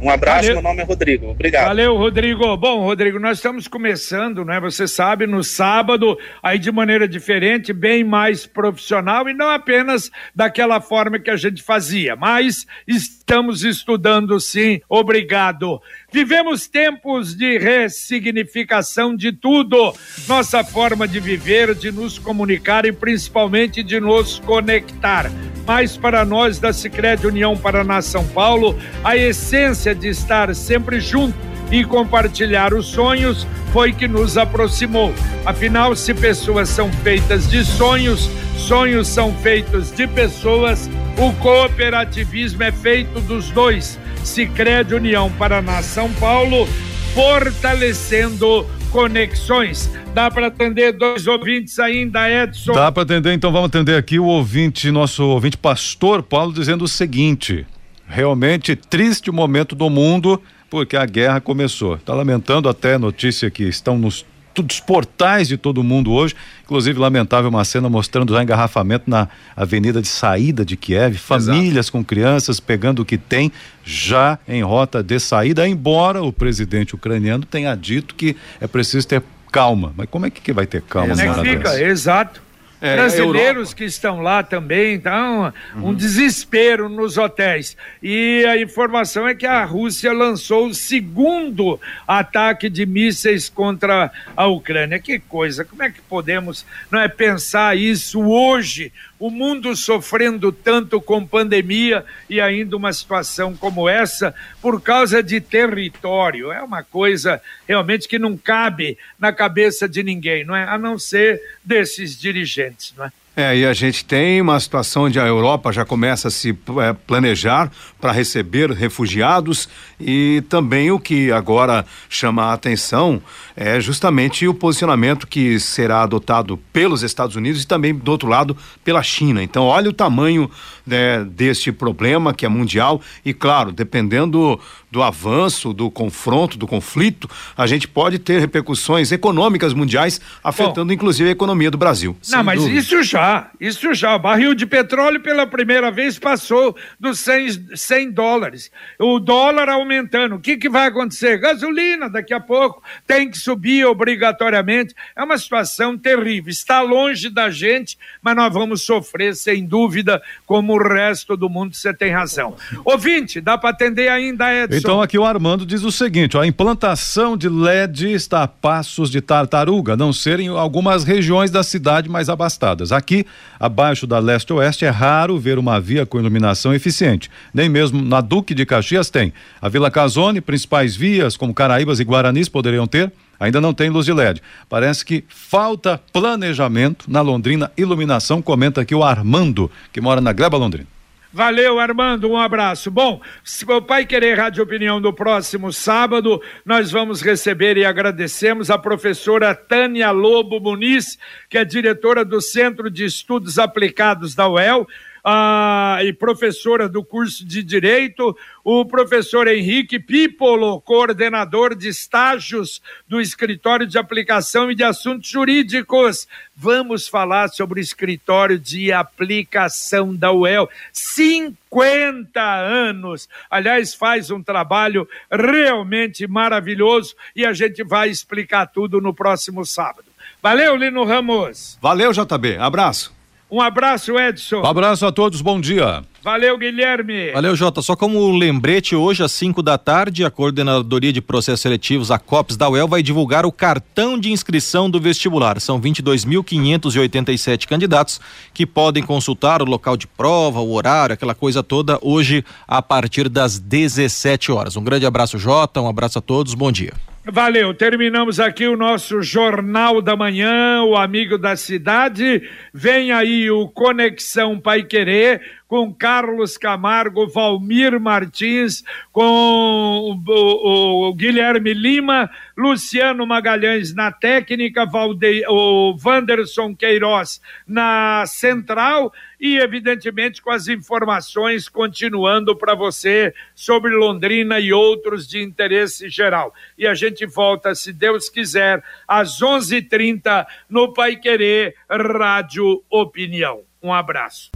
Um 0.02 0.10
abraço, 0.10 0.48
Valeu. 0.48 0.54
meu 0.54 0.62
nome 0.62 0.82
é 0.82 0.84
Rodrigo. 0.84 1.30
Obrigado. 1.30 1.66
Valeu, 1.66 1.96
Rodrigo. 1.96 2.56
Bom, 2.56 2.80
Rodrigo, 2.80 3.20
nós 3.20 3.38
estamos 3.38 3.68
começando, 3.68 4.44
né? 4.44 4.58
Você 4.58 4.88
sabe, 4.88 5.28
no 5.28 5.44
sábado, 5.44 6.18
aí 6.42 6.58
de 6.58 6.72
maneira 6.72 7.06
diferente, 7.06 7.72
bem 7.72 8.02
mais 8.02 8.44
profissional 8.44 9.28
e 9.28 9.32
não 9.32 9.48
apenas 9.48 10.10
daquela 10.34 10.80
forma 10.80 11.20
que 11.20 11.30
a 11.30 11.36
gente 11.36 11.62
fazia, 11.62 12.16
mas 12.16 12.66
estamos 12.84 13.62
estudando 13.62 14.40
sim. 14.40 14.80
Obrigado. 14.88 15.80
Vivemos 16.12 16.68
tempos 16.68 17.34
de 17.34 17.56
ressignificação 17.56 19.16
de 19.16 19.32
tudo. 19.32 19.94
Nossa 20.28 20.62
forma 20.62 21.08
de 21.08 21.18
viver, 21.18 21.74
de 21.74 21.90
nos 21.90 22.18
comunicar 22.18 22.84
e 22.84 22.92
principalmente 22.92 23.82
de 23.82 23.98
nos 23.98 24.38
conectar. 24.40 25.30
Mas 25.66 25.96
para 25.96 26.22
nós 26.24 26.58
da 26.58 26.70
Sicredi 26.70 27.26
União 27.26 27.56
Paraná 27.56 28.02
São 28.02 28.26
Paulo, 28.28 28.78
a 29.02 29.16
essência 29.16 29.94
de 29.94 30.08
estar 30.08 30.54
sempre 30.54 31.00
junto 31.00 31.34
e 31.70 31.82
compartilhar 31.82 32.74
os 32.74 32.86
sonhos 32.86 33.46
foi 33.72 33.94
que 33.94 34.06
nos 34.06 34.36
aproximou. 34.36 35.14
Afinal, 35.46 35.96
se 35.96 36.12
pessoas 36.12 36.68
são 36.68 36.92
feitas 36.92 37.48
de 37.48 37.64
sonhos, 37.64 38.28
sonhos 38.58 39.08
são 39.08 39.34
feitos 39.36 39.90
de 39.90 40.06
pessoas, 40.06 40.90
o 41.16 41.32
cooperativismo 41.40 42.62
é 42.62 42.70
feito 42.70 43.18
dos 43.22 43.50
dois. 43.50 43.98
Sicredi 44.24 44.94
União 44.94 45.30
Paraná 45.32 45.82
São 45.82 46.12
Paulo, 46.14 46.66
fortalecendo 47.14 48.66
conexões. 48.90 49.90
Dá 50.14 50.30
para 50.30 50.48
atender 50.48 50.92
dois 50.92 51.26
ouvintes 51.26 51.78
ainda, 51.78 52.30
Edson? 52.30 52.72
Dá 52.72 52.92
para 52.92 53.02
atender, 53.02 53.32
então 53.32 53.50
vamos 53.50 53.68
atender 53.68 53.96
aqui 53.96 54.18
o 54.18 54.26
ouvinte, 54.26 54.90
nosso 54.90 55.24
ouvinte 55.24 55.56
pastor 55.56 56.22
Paulo, 56.22 56.52
dizendo 56.52 56.84
o 56.84 56.88
seguinte: 56.88 57.66
realmente 58.06 58.76
triste 58.76 59.30
momento 59.30 59.74
do 59.74 59.88
mundo, 59.88 60.40
porque 60.70 60.96
a 60.96 61.06
guerra 61.06 61.40
começou. 61.40 61.96
Está 61.96 62.14
lamentando 62.14 62.68
até 62.68 62.94
a 62.94 62.98
notícia 62.98 63.50
que 63.50 63.64
estão 63.64 63.98
nos 63.98 64.24
dos 64.60 64.80
portais 64.80 65.46
de 65.46 65.56
todo 65.56 65.82
mundo 65.84 66.10
hoje, 66.12 66.34
inclusive 66.64 66.98
lamentável 66.98 67.48
uma 67.48 67.64
cena 67.64 67.88
mostrando 67.88 68.34
já 68.34 68.42
engarrafamento 68.42 69.08
na 69.08 69.28
avenida 69.56 70.02
de 70.02 70.08
saída 70.08 70.64
de 70.64 70.76
Kiev, 70.76 71.16
famílias 71.16 71.88
com 71.88 72.04
crianças 72.04 72.58
pegando 72.58 73.02
o 73.02 73.04
que 73.04 73.16
tem 73.16 73.52
já 73.84 74.38
em 74.48 74.62
rota 74.62 75.02
de 75.02 75.18
saída, 75.20 75.66
embora 75.68 76.22
o 76.22 76.32
presidente 76.32 76.94
ucraniano 76.94 77.44
tenha 77.44 77.74
dito 77.74 78.14
que 78.14 78.36
é 78.60 78.66
preciso 78.66 79.06
ter 79.06 79.22
calma. 79.52 79.92
Mas 79.96 80.08
como 80.10 80.26
é 80.26 80.30
que 80.30 80.52
vai 80.52 80.66
ter 80.66 80.82
calma? 80.82 81.12
É 81.12 81.16
dessa? 81.16 81.82
Exato. 81.82 82.42
É, 82.82 82.96
Brasileiros 82.96 83.72
que 83.72 83.84
estão 83.84 84.20
lá 84.20 84.42
também, 84.42 84.94
então, 84.94 85.54
um 85.76 85.94
desespero 85.94 86.88
nos 86.88 87.16
hotéis. 87.16 87.76
E 88.02 88.44
a 88.44 88.60
informação 88.60 89.28
é 89.28 89.36
que 89.36 89.46
a 89.46 89.64
Rússia 89.64 90.12
lançou 90.12 90.66
o 90.66 90.74
segundo 90.74 91.80
ataque 92.08 92.68
de 92.68 92.84
mísseis 92.84 93.48
contra 93.48 94.10
a 94.36 94.46
Ucrânia. 94.48 94.98
Que 94.98 95.20
coisa, 95.20 95.64
como 95.64 95.84
é 95.84 95.90
que 95.90 96.00
podemos 96.00 96.66
não 96.90 96.98
é, 96.98 97.06
pensar 97.06 97.76
isso 97.76 98.20
hoje? 98.20 98.92
O 99.16 99.30
mundo 99.30 99.76
sofrendo 99.76 100.50
tanto 100.50 101.00
com 101.00 101.24
pandemia 101.24 102.04
e 102.28 102.40
ainda 102.40 102.76
uma 102.76 102.92
situação 102.92 103.54
como 103.54 103.88
essa 103.88 104.34
por 104.60 104.82
causa 104.82 105.22
de 105.22 105.40
território. 105.40 106.50
É 106.50 106.60
uma 106.60 106.82
coisa 106.82 107.40
realmente 107.68 108.08
que 108.08 108.18
não 108.18 108.36
cabe 108.36 108.98
na 109.16 109.32
cabeça 109.32 109.88
de 109.88 110.02
ninguém, 110.02 110.44
não 110.44 110.56
é? 110.56 110.64
A 110.64 110.76
não 110.76 110.98
ser 110.98 111.40
desses 111.64 112.18
dirigentes, 112.18 112.71
não 112.96 113.04
é? 113.04 113.12
É, 113.34 113.56
e 113.56 113.64
a 113.64 113.72
gente 113.72 114.04
tem 114.04 114.42
uma 114.42 114.60
situação 114.60 115.04
onde 115.04 115.18
a 115.18 115.26
Europa 115.26 115.72
já 115.72 115.86
começa 115.86 116.28
a 116.28 116.30
se 116.30 116.50
é, 116.50 116.92
planejar 116.92 117.72
para 117.98 118.12
receber 118.12 118.70
refugiados 118.70 119.70
e 119.98 120.44
também 120.50 120.90
o 120.90 121.00
que 121.00 121.32
agora 121.32 121.86
chama 122.10 122.44
a 122.44 122.52
atenção 122.52 123.22
é 123.56 123.80
justamente 123.80 124.46
o 124.46 124.54
posicionamento 124.54 125.26
que 125.26 125.58
será 125.58 126.02
adotado 126.02 126.58
pelos 126.72 127.02
Estados 127.02 127.36
Unidos 127.36 127.62
e 127.62 127.66
também 127.66 127.94
do 127.94 128.10
outro 128.10 128.28
lado 128.28 128.56
pela 128.84 129.02
China. 129.02 129.42
Então, 129.42 129.64
olha 129.64 129.90
o 129.90 129.92
tamanho 129.92 130.50
né, 130.86 131.24
deste 131.24 131.70
problema 131.72 132.34
que 132.34 132.44
é 132.46 132.48
mundial 132.48 133.00
e, 133.24 133.32
claro, 133.32 133.72
dependendo 133.72 134.58
do 134.90 135.02
avanço, 135.02 135.72
do 135.72 135.90
confronto, 135.90 136.58
do 136.58 136.66
conflito, 136.66 137.28
a 137.56 137.66
gente 137.66 137.88
pode 137.88 138.18
ter 138.18 138.38
repercussões 138.38 139.10
econômicas 139.10 139.72
mundiais 139.72 140.20
afetando 140.44 140.92
inclusive 140.92 141.30
a 141.30 141.32
economia 141.32 141.70
do 141.70 141.78
Brasil. 141.78 142.16
Não, 142.28 142.44
mas 142.44 142.62
isso 142.64 143.02
já, 143.02 143.50
isso 143.58 143.94
já. 143.94 144.16
O 144.16 144.18
barril 144.18 144.54
de 144.54 144.66
petróleo 144.66 145.20
pela 145.20 145.46
primeira 145.46 145.90
vez 145.90 146.18
passou 146.18 146.76
dos 147.00 147.20
100, 147.20 147.74
100 147.74 148.10
dólares. 148.10 148.70
O 148.98 149.18
dólar 149.18 149.68
aumentando. 149.70 150.36
O 150.36 150.40
que, 150.40 150.56
que 150.56 150.68
vai 150.68 150.88
acontecer? 150.88 151.38
Gasolina, 151.38 152.10
daqui 152.10 152.34
a 152.34 152.40
pouco, 152.40 152.82
tem 153.06 153.30
que 153.30 153.38
subir 153.42 153.84
obrigatoriamente. 153.84 154.94
É 155.16 155.22
uma 155.22 155.36
situação 155.36 155.98
terrível. 155.98 156.50
Está 156.50 156.80
longe 156.80 157.28
da 157.28 157.50
gente, 157.50 157.98
mas 158.22 158.36
nós 158.36 158.52
vamos 158.52 158.82
sofrer, 158.82 159.34
sem 159.34 159.64
dúvida, 159.64 160.22
como 160.46 160.74
o 160.74 160.82
resto 160.82 161.36
do 161.36 161.48
mundo. 161.48 161.74
Você 161.74 161.92
tem 161.92 162.12
razão. 162.12 162.56
Ouvinte, 162.84 163.40
dá 163.40 163.58
para 163.58 163.70
atender 163.70 164.08
ainda, 164.08 164.52
Edson? 164.52 164.78
Então 164.78 165.02
aqui 165.02 165.18
o 165.18 165.24
Armando 165.24 165.66
diz 165.66 165.82
o 165.82 165.92
seguinte: 165.92 166.36
ó, 166.36 166.42
a 166.42 166.46
implantação 166.46 167.36
de 167.36 167.48
LED 167.48 168.12
está 168.12 168.42
a 168.42 168.48
passos 168.48 169.10
de 169.10 169.20
tartaruga, 169.20 169.96
não 169.96 170.12
ser 170.12 170.40
em 170.40 170.48
algumas 170.48 171.04
regiões 171.04 171.50
da 171.50 171.62
cidade 171.62 172.08
mais 172.08 172.28
abastadas. 172.28 172.92
Aqui, 172.92 173.26
abaixo 173.58 174.06
da 174.06 174.18
leste-oeste, 174.18 174.84
é 174.84 174.90
raro 174.90 175.38
ver 175.38 175.58
uma 175.58 175.80
via 175.80 176.06
com 176.06 176.18
iluminação 176.18 176.74
eficiente. 176.74 177.30
Nem 177.52 177.68
mesmo 177.68 178.00
na 178.02 178.20
Duque 178.20 178.54
de 178.54 178.64
Caxias 178.64 179.10
tem. 179.10 179.32
A 179.60 179.68
Vila 179.68 179.90
Casone, 179.90 180.40
principais 180.40 180.94
vias 180.94 181.36
como 181.36 181.54
Caraíbas 181.54 182.00
e 182.00 182.04
Guaranis 182.04 182.48
poderiam 182.48 182.86
ter. 182.86 183.12
Ainda 183.38 183.60
não 183.60 183.74
tem 183.74 183.90
luz 183.90 184.06
de 184.06 184.12
LED. 184.12 184.40
Parece 184.68 185.04
que 185.04 185.24
falta 185.28 186.00
planejamento 186.12 187.10
na 187.10 187.20
Londrina. 187.20 187.72
Iluminação, 187.76 188.40
comenta 188.40 188.80
aqui 188.80 188.94
o 188.94 189.02
Armando, 189.02 189.70
que 189.92 190.00
mora 190.00 190.20
na 190.20 190.32
Gleba 190.32 190.56
Londrina. 190.56 190.86
Valeu, 191.34 191.80
Armando, 191.80 192.30
um 192.30 192.36
abraço. 192.36 192.90
Bom, 192.90 193.22
se 193.42 193.64
o 193.64 193.80
Pai 193.80 194.04
Querer 194.04 194.36
Rádio 194.36 194.62
Opinião 194.62 195.00
no 195.00 195.14
próximo 195.14 195.72
sábado, 195.72 196.42
nós 196.62 196.90
vamos 196.90 197.22
receber 197.22 197.78
e 197.78 197.86
agradecemos 197.86 198.70
a 198.70 198.76
professora 198.76 199.54
Tânia 199.54 200.10
Lobo 200.10 200.60
Muniz, 200.60 201.18
que 201.48 201.56
é 201.56 201.64
diretora 201.64 202.22
do 202.22 202.38
Centro 202.38 202.90
de 202.90 203.06
Estudos 203.06 203.58
Aplicados 203.58 204.34
da 204.34 204.46
UEL, 204.46 204.86
ah, 205.24 205.98
e 206.02 206.12
professora 206.12 206.88
do 206.88 207.04
curso 207.04 207.46
de 207.46 207.62
Direito, 207.62 208.36
o 208.64 208.84
professor 208.84 209.46
Henrique 209.46 209.98
Pipolo, 209.98 210.80
coordenador 210.80 211.74
de 211.74 211.88
estágios 211.88 212.82
do 213.08 213.20
Escritório 213.20 213.86
de 213.86 213.98
Aplicação 213.98 214.70
e 214.70 214.74
de 214.74 214.82
Assuntos 214.82 215.28
Jurídicos. 215.28 216.26
Vamos 216.56 217.06
falar 217.06 217.48
sobre 217.48 217.80
o 217.80 217.82
Escritório 217.82 218.58
de 218.58 218.92
Aplicação 218.92 220.14
da 220.14 220.32
UEL. 220.32 220.68
50 220.92 222.40
anos. 222.42 223.28
Aliás, 223.48 223.94
faz 223.94 224.30
um 224.30 224.42
trabalho 224.42 225.08
realmente 225.30 226.26
maravilhoso 226.26 227.14
e 227.34 227.46
a 227.46 227.52
gente 227.52 227.84
vai 227.84 228.10
explicar 228.10 228.66
tudo 228.66 229.00
no 229.00 229.14
próximo 229.14 229.64
sábado. 229.64 230.06
Valeu, 230.42 230.76
Lino 230.76 231.04
Ramos. 231.04 231.78
Valeu, 231.80 232.12
JB. 232.12 232.56
Abraço. 232.58 233.21
Um 233.52 233.60
abraço, 233.60 234.18
Edson. 234.18 234.62
Um 234.62 234.66
abraço 234.66 235.04
a 235.04 235.12
todos, 235.12 235.42
bom 235.42 235.60
dia. 235.60 236.02
Valeu, 236.22 236.56
Guilherme. 236.56 237.32
Valeu, 237.32 237.54
Jota. 237.54 237.82
Só 237.82 237.94
como 237.94 238.34
lembrete, 238.34 238.96
hoje 238.96 239.22
às 239.22 239.32
5 239.32 239.62
da 239.62 239.76
tarde, 239.76 240.24
a 240.24 240.30
Coordenadoria 240.30 241.12
de 241.12 241.20
Processos 241.20 241.60
Seletivos, 241.60 242.10
a 242.10 242.18
COPS 242.18 242.56
da 242.56 242.70
UEL, 242.70 242.88
vai 242.88 243.02
divulgar 243.02 243.44
o 243.44 243.52
cartão 243.52 244.18
de 244.18 244.32
inscrição 244.32 244.88
do 244.88 244.98
vestibular. 244.98 245.60
São 245.60 245.78
22.587 245.78 247.68
candidatos 247.68 248.18
que 248.54 248.64
podem 248.64 249.02
consultar 249.02 249.60
o 249.60 249.66
local 249.66 249.98
de 249.98 250.06
prova, 250.06 250.60
o 250.60 250.72
horário, 250.72 251.12
aquela 251.12 251.34
coisa 251.34 251.62
toda, 251.62 251.98
hoje 252.00 252.42
a 252.66 252.80
partir 252.80 253.28
das 253.28 253.58
17 253.58 254.50
horas. 254.50 254.78
Um 254.78 254.82
grande 254.82 255.04
abraço, 255.04 255.38
Jota. 255.38 255.78
Um 255.78 255.88
abraço 255.88 256.18
a 256.18 256.22
todos. 256.22 256.54
Bom 256.54 256.72
dia. 256.72 256.94
Valeu, 257.24 257.72
terminamos 257.72 258.40
aqui 258.40 258.66
o 258.66 258.76
nosso 258.76 259.22
Jornal 259.22 260.02
da 260.02 260.16
Manhã, 260.16 260.82
o 260.82 260.96
Amigo 260.96 261.38
da 261.38 261.54
Cidade. 261.54 262.42
Vem 262.74 263.12
aí 263.12 263.48
o 263.48 263.68
Conexão 263.68 264.58
Pai 264.58 264.82
Querer 264.82 265.40
com 265.68 265.94
Carlos 265.94 266.58
Camargo, 266.58 267.28
Valmir 267.28 268.00
Martins, 268.00 268.82
com 269.12 269.22
o, 269.22 270.20
o, 270.26 271.10
o 271.10 271.14
Guilherme 271.14 271.72
Lima, 271.72 272.28
Luciano 272.58 273.24
Magalhães 273.24 273.94
na 273.94 274.10
técnica, 274.10 274.84
Valde, 274.84 275.44
o 275.48 275.96
Wanderson 276.04 276.74
Queiroz 276.74 277.40
na 277.64 278.24
central 278.26 279.12
e, 279.42 279.58
evidentemente, 279.58 280.40
com 280.40 280.52
as 280.52 280.68
informações 280.68 281.68
continuando 281.68 282.54
para 282.54 282.76
você 282.76 283.34
sobre 283.56 283.90
Londrina 283.90 284.60
e 284.60 284.72
outros 284.72 285.26
de 285.26 285.42
interesse 285.42 286.08
geral. 286.08 286.54
E 286.78 286.86
a 286.86 286.94
gente 286.94 287.26
volta, 287.26 287.74
se 287.74 287.92
Deus 287.92 288.28
quiser, 288.28 288.80
às 289.06 289.42
11:30 289.42 290.46
no 290.70 290.92
Pai 290.92 291.16
Querer 291.16 291.74
Rádio 291.90 292.84
Opinião. 292.88 293.62
Um 293.82 293.92
abraço. 293.92 294.52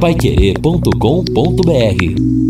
Paiquerê.com.br 0.00 2.49